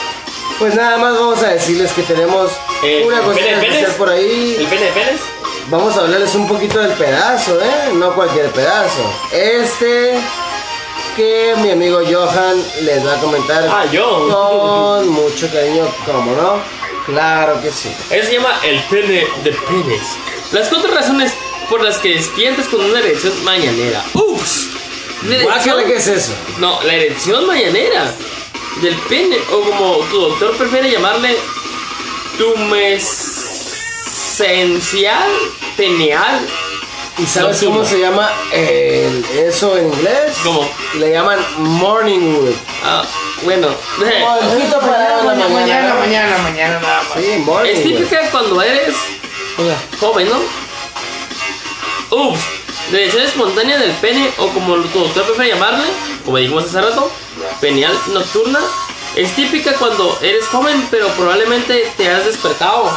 [0.59, 2.51] pues nada más vamos a decirles que tenemos
[2.83, 3.97] Eh, una ¿el cuestión pene de especial Pérez?
[3.97, 4.55] por ahí.
[4.59, 5.19] ¿El pene de Pérez?
[5.69, 7.93] Vamos a hablarles un poquito del pedazo, ¿eh?
[7.95, 9.01] No cualquier pedazo.
[9.33, 10.13] Este
[11.15, 14.27] que mi amigo Johan les va a comentar Ah, yo.
[14.29, 16.59] con mucho cariño, ¿cómo no?
[17.05, 17.89] Claro que sí.
[18.09, 20.01] Eso se llama el pene de penes.
[20.51, 21.33] Las cuatro razones
[21.69, 24.03] por las que despiertas con una erección mañanera.
[24.13, 24.67] ¡Ups!
[25.29, 26.31] Erección- ¿qué es eso?
[26.59, 28.13] No, la erección mañanera
[28.81, 31.35] del pene, o como tu doctor prefiere llamarle,
[32.37, 35.29] tumescencial
[35.77, 36.45] peneal
[37.17, 40.35] ¿Y sabes cómo se llama el- eso en inglés?
[40.43, 40.69] ¿Cómo?
[40.99, 42.53] Le llaman morning wood.
[42.83, 43.03] Ah,
[43.43, 43.69] bueno.
[44.81, 45.93] Parado en la mañana, mañana, mañana.
[45.95, 47.13] mañana, mañana, nada más.
[47.23, 47.85] Sí, morning Es wood.
[47.85, 48.93] típica cuando eres
[49.99, 50.39] joven, ¿no?
[52.17, 52.39] Ups,
[52.91, 55.85] dirección espontánea del pene, o como tu doctor prefiere llamarle,
[56.25, 57.09] como dijimos hace rato,
[57.61, 58.59] peneal nocturna.
[59.15, 62.91] Es típica cuando eres joven, pero probablemente te has despertado.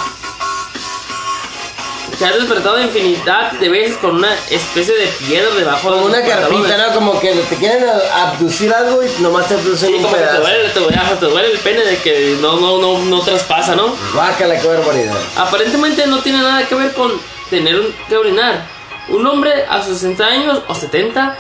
[2.19, 6.21] Te has despertado infinidad de veces con una especie de piedra debajo de Como una
[6.21, 6.63] tus pantalones.
[6.71, 6.95] carpita, ¿no?
[6.95, 7.85] Como que te quieren
[8.15, 10.41] abducir algo y nomás te abducen Sí, un como que te pedazo.
[10.43, 13.95] duele, te, duele, te duele el pene de que no, no, no, no traspasa, ¿no?
[14.15, 15.17] Guácala, qué barbaridad.
[15.37, 17.13] Aparentemente no tiene nada que ver con
[17.51, 18.67] tener un- que orinar.
[19.09, 21.37] Un hombre a sus 60 años o 70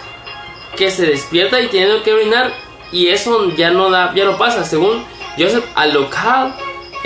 [0.76, 2.52] que se despierta y tiene que orinar
[2.92, 5.04] y eso ya no da, ya no pasa, según
[5.36, 6.54] Joseph Alocal,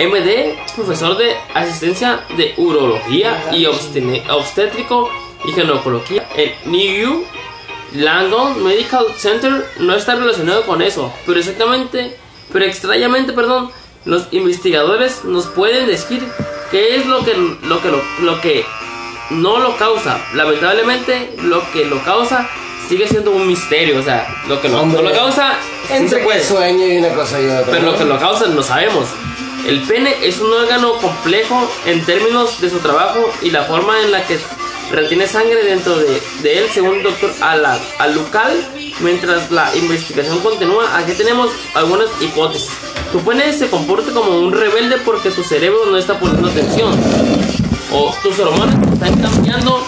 [0.07, 5.09] MD, profesor de asistencia de urología y obstétrico
[5.45, 7.25] y ginecología en New
[7.93, 12.17] Langdon Medical Center no está relacionado con eso, pero exactamente,
[12.51, 13.69] pero extrañamente, perdón,
[14.05, 16.23] los investigadores nos pueden decir
[16.71, 18.65] qué es lo que lo que lo, lo que
[19.29, 20.19] no lo causa.
[20.33, 22.49] Lamentablemente, lo que lo causa
[22.89, 25.53] sigue siendo un misterio, o sea, lo que lo, Hombre, no lo causa
[25.87, 26.43] sí se Entre puede.
[26.43, 27.65] sueño y una cosa y otra.
[27.71, 27.91] Pero ¿no?
[27.91, 29.05] lo que lo causa no sabemos.
[29.65, 34.11] El pene es un órgano complejo en términos de su trabajo y la forma en
[34.11, 34.37] la que
[34.91, 38.51] retiene sangre dentro de, él, según el doctor Ala- Alucal.
[38.99, 42.69] Mientras la investigación continúa, aquí tenemos algunas hipótesis.
[43.11, 46.93] Tu pene se comporta como un rebelde porque tu cerebro no está poniendo atención.
[47.91, 49.85] O tus hormonas están cambiando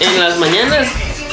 [0.00, 0.88] en las mañanas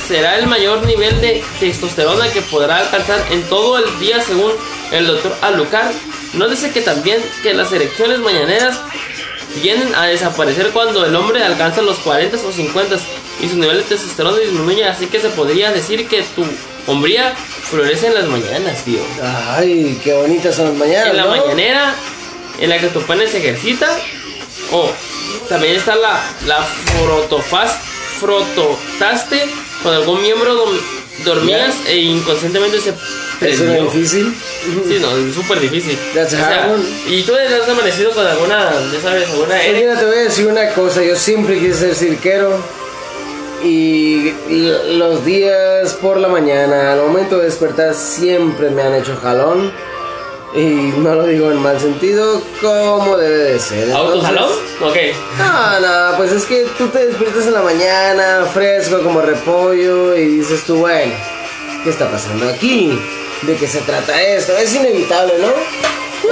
[0.08, 4.52] será el mayor nivel de testosterona que podrá alcanzar en todo el día según
[4.92, 5.92] el doctor Alucar.
[6.34, 8.80] Nótese que también que las erecciones mañaneras
[9.62, 12.96] tienden a desaparecer cuando el hombre alcanza los 40 o 50
[13.42, 16.46] y su nivel de testosterona disminuye, así que se podría decir que tu
[16.88, 19.02] hombría florece en las mañanas, tío.
[19.50, 21.08] Ay, qué bonitas son las mañanas.
[21.08, 21.30] En la ¿no?
[21.32, 21.96] mañanera
[22.60, 23.88] en la que tu pene se ejercita.
[24.72, 24.90] O
[25.50, 27.80] también está la, la frotofaz,
[28.20, 29.50] frototaste
[29.84, 30.66] con algún miembro
[31.26, 32.94] dormías e inconscientemente se
[33.42, 34.36] Eso era difícil.
[34.88, 35.98] Sí, no, súper difícil.
[36.12, 36.70] O sea,
[37.08, 40.48] y tú has amanecido con alguna, ya sabes, alguna Pues mira, te voy a decir
[40.48, 41.04] una cosa.
[41.04, 42.60] Yo siempre quise ser cirquero.
[43.64, 44.34] Y
[44.98, 49.72] los días por la mañana, al momento de despertar, siempre me han hecho jalón.
[50.54, 53.92] Y no lo digo en mal sentido, como debe de ser.
[53.92, 54.52] ¿Autojalón?
[54.82, 54.98] Ok.
[55.38, 60.26] No, no, pues es que tú te despiertas en la mañana, fresco como repollo, y
[60.26, 61.14] dices tú, bueno,
[61.84, 63.00] ¿qué está pasando aquí?
[63.42, 64.56] ¿De qué se trata esto?
[64.58, 65.48] Es inevitable, ¿no?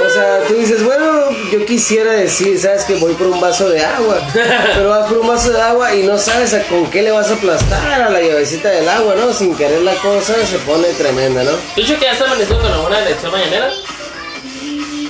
[0.02, 2.84] O sea, tú dices, bueno, yo quisiera decir, ¿sabes?
[2.84, 6.04] Que voy por un vaso de agua, pero vas por un vaso de agua y
[6.04, 9.32] no sabes a con qué le vas a aplastar a la llavecita del agua, ¿no?
[9.32, 11.50] Sin querer la cosa se pone tremenda, ¿no?
[11.74, 13.70] ¿Tú dicho que ya has amanecido con alguna elección mañanera?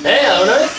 [0.05, 0.21] ¿Eh?
[0.27, 0.71] ¿Alguna vez?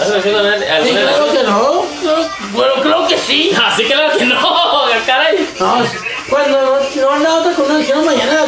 [0.00, 1.86] ¿Has amanecido con alguna Sí, alguna claro que no.
[2.02, 3.52] no, Bueno, creo que sí.
[3.64, 5.48] Así que claro que no, caray.
[5.60, 5.84] No,
[6.28, 8.44] cuando no, no anda otra con una adicción mañana,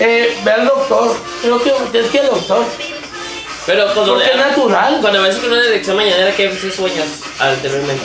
[0.00, 1.16] eh, ve al doctor.
[1.42, 2.64] Creo que tienes que al doctor.
[3.66, 4.98] Pero cuando, Porque es natural.
[5.00, 7.06] cuando ves con una elección mañanera, ¿qué sí sueñas
[7.38, 8.02] anteriormente?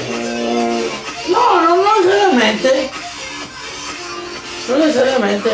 [1.29, 2.89] No, no, no necesariamente.
[4.67, 5.49] No necesariamente.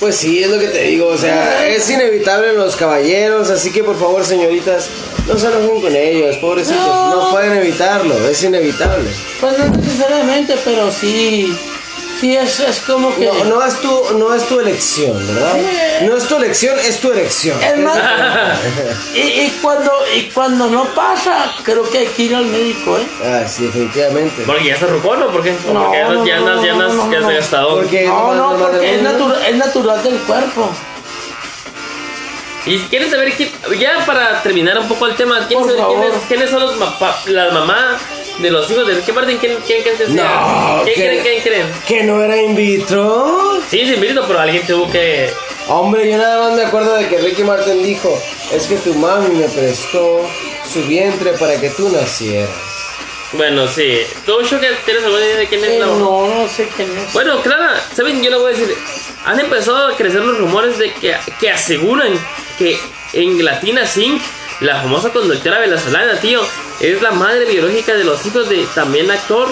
[0.00, 3.72] Pues sí, es lo que te digo, o sea, es inevitable en los caballeros, así
[3.72, 4.86] que por favor, señoritas,
[5.26, 7.30] no se enojen con ellos, pobrecitos, no, No.
[7.32, 9.10] pueden evitarlo, es inevitable.
[9.40, 11.52] Pues no necesariamente, pero sí.
[12.20, 13.26] Sí, es, es como que.
[13.26, 15.52] No, no es tu, no es tu elección, ¿verdad?
[15.54, 16.04] Sí.
[16.06, 17.62] No es tu elección, es tu elección.
[17.62, 17.96] Es más,
[19.14, 23.06] y, y cuando, y cuando no pasa, creo que hay que ir al médico, ¿eh?
[23.24, 24.42] Ah, sí, definitivamente.
[24.44, 25.54] Porque ya estás rucón, ¿o por qué?
[25.68, 27.76] ¿O No, porque ya no, ya no, andas, ya andas, ya has gastado.
[27.76, 30.70] Porque No, no, porque es, natura- es natural del cuerpo.
[32.66, 36.60] Y quieres saber quién, ya para terminar un poco el tema, ¿quiénes, quiénes, quiénes son
[36.60, 36.74] los
[37.26, 37.96] las mamás
[38.38, 40.14] de los hijos de qué parte quién quién creen que sea?
[40.14, 41.66] No, ¿Quién que- creen quién creen?
[41.86, 43.58] ¿Que no era in vitro?
[43.70, 45.30] Sí, es invito, pero alguien tuvo que
[45.68, 48.18] Hombre, yo nada más me acuerdo de que Ricky Martin dijo,
[48.52, 50.26] es que tu mami me prestó
[50.72, 52.48] su vientre para que tú nacieras.
[53.32, 53.98] bueno, sí.
[54.24, 57.12] ¿Tú Shuka, tienes alguna idea de quién es Eh, la no, no sé quién es.
[57.12, 58.22] Bueno, Clara, ¿saben?
[58.22, 58.74] Yo le voy a decir.
[59.26, 62.12] Han empezado a crecer los rumores de que, que aseguran
[62.56, 62.78] que
[63.12, 64.22] Englatina Singh,
[64.60, 66.40] la famosa conductora venezolana, tío,
[66.80, 69.48] es la madre biológica de los hijos de también actor.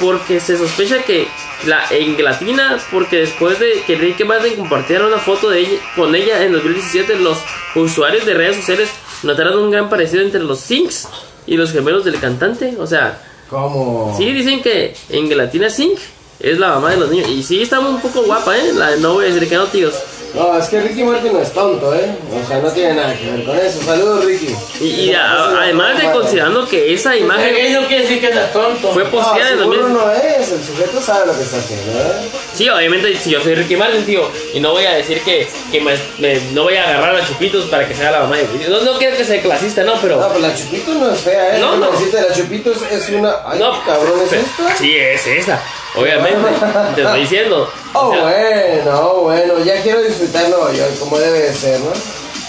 [0.00, 1.28] Porque se sospecha que
[1.66, 6.42] la Englatina, porque después de que Ricky Martin compartiera una foto de ella, con ella
[6.42, 7.38] en 2017, los
[7.76, 8.90] usuarios de redes sociales
[9.22, 11.08] notaron un gran parecido entre los Singhs
[11.46, 12.74] y los gemelos del cantante.
[12.80, 14.14] O sea, ¿Cómo?
[14.16, 15.98] Sí, dicen que en Gelatina Zinc
[16.40, 17.28] es la mamá de los niños.
[17.28, 18.72] Y sí, está un poco guapa, ¿eh?
[18.74, 19.94] La, no voy a decir que no, tíos.
[20.34, 22.10] No, es que Ricky Martin no es tonto, ¿eh?
[22.42, 23.80] O sea, no tiene nada que ver con eso.
[23.84, 24.52] Saludos, Ricky.
[24.80, 28.52] Y, y a- además de considerando que esa imagen Pequeño no quiere decir que sea
[28.52, 28.92] tonto.
[28.92, 29.96] fue posteada en No, seguro 2000.
[29.96, 30.50] no es.
[30.50, 32.28] El sujeto sabe lo que está haciendo, ¿eh?
[32.52, 35.80] Sí, obviamente, si yo soy Ricky Martin, tío, y no voy a decir que, que
[35.80, 38.80] me, me- no voy a agarrar a Chupitos para que sea la mamá de No,
[38.80, 40.20] no quiero que sea clasista, no, pero.
[40.20, 41.60] No, pues la Chupito no es fea, ¿eh?
[41.60, 41.90] No, no.
[41.92, 43.36] la Chupito es, es una...
[43.46, 44.76] Ay, no, cabrón, ¿es esta?
[44.76, 45.62] Sí, es esa.
[45.94, 46.48] Obviamente,
[46.94, 47.70] te estoy diciendo.
[47.96, 49.64] Oh, O sea, bueno, bueno.
[49.64, 51.92] Ya quiero disfrutar Nueva York como debe de ser, ¿no?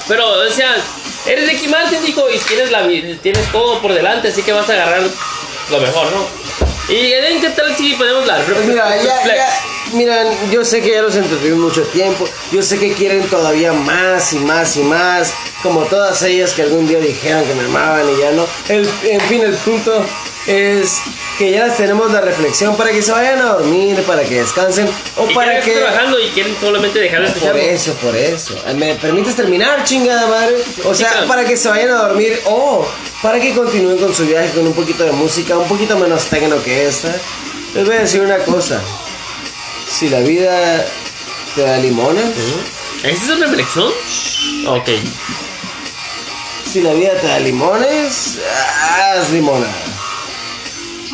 [0.08, 0.76] Pero, o sea,
[1.28, 2.88] eres Ricky Martin, dijo, y tienes, la,
[3.22, 5.04] tienes todo por delante, así que vas a agarrar
[5.70, 6.26] lo mejor, ¿no?
[6.94, 11.02] Y ¿en qué tal si ponemos la Pues mira, ya, ya, yo sé que ya
[11.02, 15.34] los entretuvimos mucho tiempo, yo sé que quieren todavía más y más y más,
[15.64, 18.46] como todas ellas que algún día dijeron que me amaban y ya no.
[18.70, 20.06] El, en fin, el punto
[20.48, 21.00] es
[21.38, 24.88] que ya les tenemos la reflexión para que se vayan a dormir, para que descansen
[25.18, 25.72] o Y para que...
[25.72, 27.62] trabajando y quieren solamente dejar de Por escucharlo.
[27.62, 28.56] eso, por eso.
[28.76, 30.56] ¿Me permites terminar, chingada madre?
[30.86, 31.28] O sea, claro.
[31.28, 32.88] para que se vayan a dormir o
[33.22, 36.62] para que continúen con su viaje con un poquito de música, un poquito menos tecno
[36.64, 37.14] que esta.
[37.74, 38.82] Les voy a decir una cosa.
[39.90, 40.86] Si la vida
[41.56, 42.26] te da limones,
[43.04, 43.92] ¿Esa es una reflexión?
[44.68, 44.90] Ok.
[46.72, 48.38] si la vida te da limones,
[49.00, 49.74] haz limonada.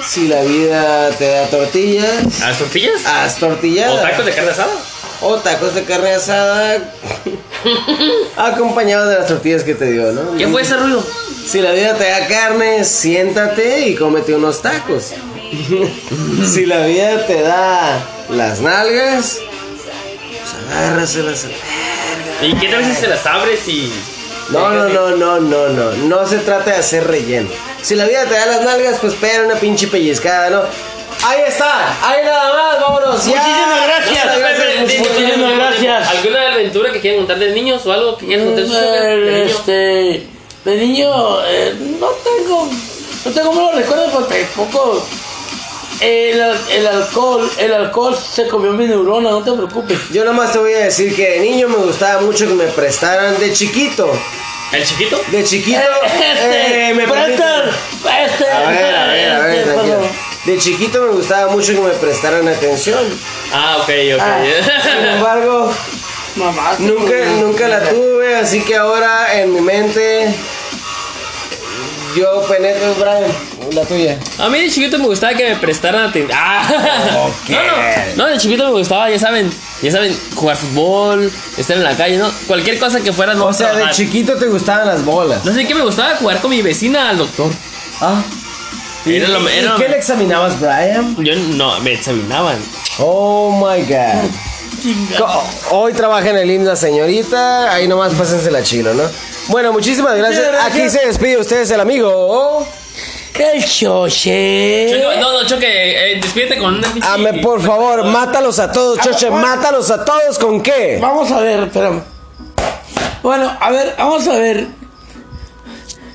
[0.08, 3.06] Si la vida te da tortillas, ¿A las tortillas?
[3.06, 3.92] haz tortillas.
[3.92, 4.72] ¿O tacos de carne asada?
[5.22, 6.78] O tacos de carne asada
[8.38, 10.38] acompañados de las tortillas que te dio, ¿no?
[10.38, 11.06] ¿Qué fue ese ruido?
[11.48, 15.12] Si la vida te da carne, siéntate y cómete unos tacos.
[16.52, 18.00] si la vida te da
[18.30, 19.40] las nalgas,
[20.40, 21.46] pues agárraselas.
[22.42, 23.92] ¿Y qué tal si se las abres y.?
[24.50, 25.92] No, no, no, no, no, no.
[25.92, 27.50] No se trata de hacer relleno.
[27.82, 30.62] Si la vida te da las nalgas, pues pega una pinche pellizcada, ¿no?
[31.24, 33.26] Ahí está, ahí nada más, vámonos.
[33.26, 33.32] ya.
[33.36, 34.26] Muchísimas gracias.
[34.26, 35.00] Muchas gracias.
[35.00, 36.10] Muchísimas gracias.
[36.10, 39.52] ¿Alguna aventura que quieran contar de niños o algo que quieran contar de niños?
[39.52, 40.28] Este,
[40.66, 42.70] de niño, eh, no tengo,
[43.26, 45.06] no tengo malos recuerdos porque poco.
[46.00, 50.00] El, el alcohol, el alcohol se comió mi neurona, no te preocupes.
[50.12, 53.38] Yo nomás te voy a decir que de niño me gustaba mucho que me prestaran
[53.40, 54.12] de chiquito.
[54.72, 55.22] ¿El chiquito?
[55.32, 55.80] De chiquito.
[56.04, 57.70] Este, eh, me prestan,
[58.04, 60.52] permiten- este, A ver, a ver, a ver, este.
[60.52, 63.00] De chiquito me gustaba mucho que me prestaran atención.
[63.54, 64.24] Ah, ok, ok.
[64.84, 65.72] Sin embargo,
[66.36, 70.34] Mamá, nunca, nunca la tuve, así que ahora en mi mente
[72.16, 73.32] yo penetro, Brian,
[73.74, 74.20] la tuya.
[74.40, 76.32] A mí de chiquito me gustaba que me prestaran atención.
[76.44, 77.28] Ah.
[77.28, 77.50] Ok.
[77.50, 77.58] No,
[78.18, 79.52] no, no, de chiquito me gustaba, ya saben,
[79.82, 82.30] ya saben, jugar fútbol, estar en la calle, ¿no?
[82.48, 85.44] Cualquier cosa que fuera no O sea, de chiquito te gustaban las bolas.
[85.46, 87.52] No sé qué me gustaba jugar con mi vecina al doctor.
[88.02, 88.22] Ah.
[89.06, 91.16] ¿Y, Era lo- y era- qué le examinabas, Brian?
[91.24, 92.58] Yo no, me examinaban.
[93.00, 94.30] Oh my god.
[95.72, 97.72] Hoy trabaja en el IMSS, señorita.
[97.74, 99.04] Ahí nomás pásensela chilo, ¿no?
[99.52, 100.48] Bueno, muchísimas gracias.
[100.66, 102.66] Aquí se despide ustedes el amigo.
[103.38, 104.98] El choche.
[105.20, 105.66] No, no, Choque,
[106.14, 109.30] eh, despídete con una pinche- Ame, por favor, mátalos a todos, Choche.
[109.30, 111.00] Mátalos a todos con qué?
[111.02, 112.02] Vamos a ver, espérame.
[113.24, 114.68] Bueno, a ver, vamos a ver.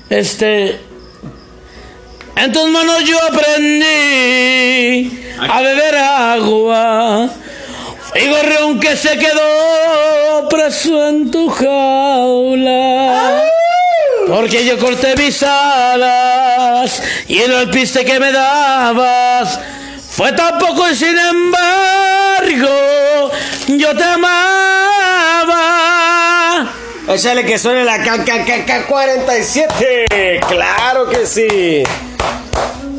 [0.09, 0.79] Este.
[2.37, 5.11] En tus manos yo aprendí
[5.49, 7.29] a beber agua.
[8.19, 13.43] Y gorrión que se quedó preso en tu jaula.
[14.27, 19.59] Porque yo corté mis alas y el alpiste que me dabas
[20.09, 22.67] fue tan poco y sin embargo
[23.67, 25.53] yo te amaba.
[27.07, 30.45] Échale que suene la KKKK47.
[30.47, 31.83] Claro que sí.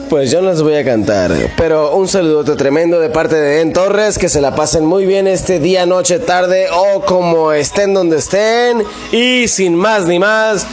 [0.08, 4.16] Pues yo no voy a cantar, pero un saludote tremendo de parte de En Torres,
[4.16, 8.82] que se la pasen muy bien este día, noche, tarde o como estén donde estén.
[9.12, 10.66] Y sin más ni más,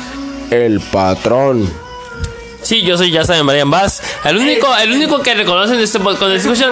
[0.52, 1.85] el patrón.
[2.66, 4.02] Sí, yo soy, ya saben, Brian Bass.
[4.24, 6.72] El único, el único que reconocen este podcast, cuando escuchan,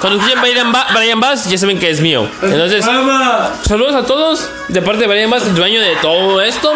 [0.00, 2.26] cuando escuchan Brian, Ba- Brian Bass, ya saben que es mío.
[2.40, 2.82] Entonces,
[3.66, 6.72] saludos a todos de parte de Brian Bass, el dueño de todo esto.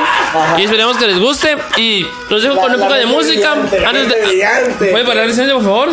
[0.59, 1.57] Y esperamos que les guste.
[1.79, 3.53] Y los dejo con un poco de música.
[3.87, 5.89] Antes de, ¿Puede parar el por favor?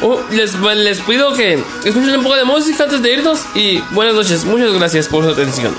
[0.00, 3.40] Uh, les, les pido que escuchen un poco de música antes de irnos.
[3.56, 4.44] Y buenas noches.
[4.44, 5.74] Muchas gracias por su atención.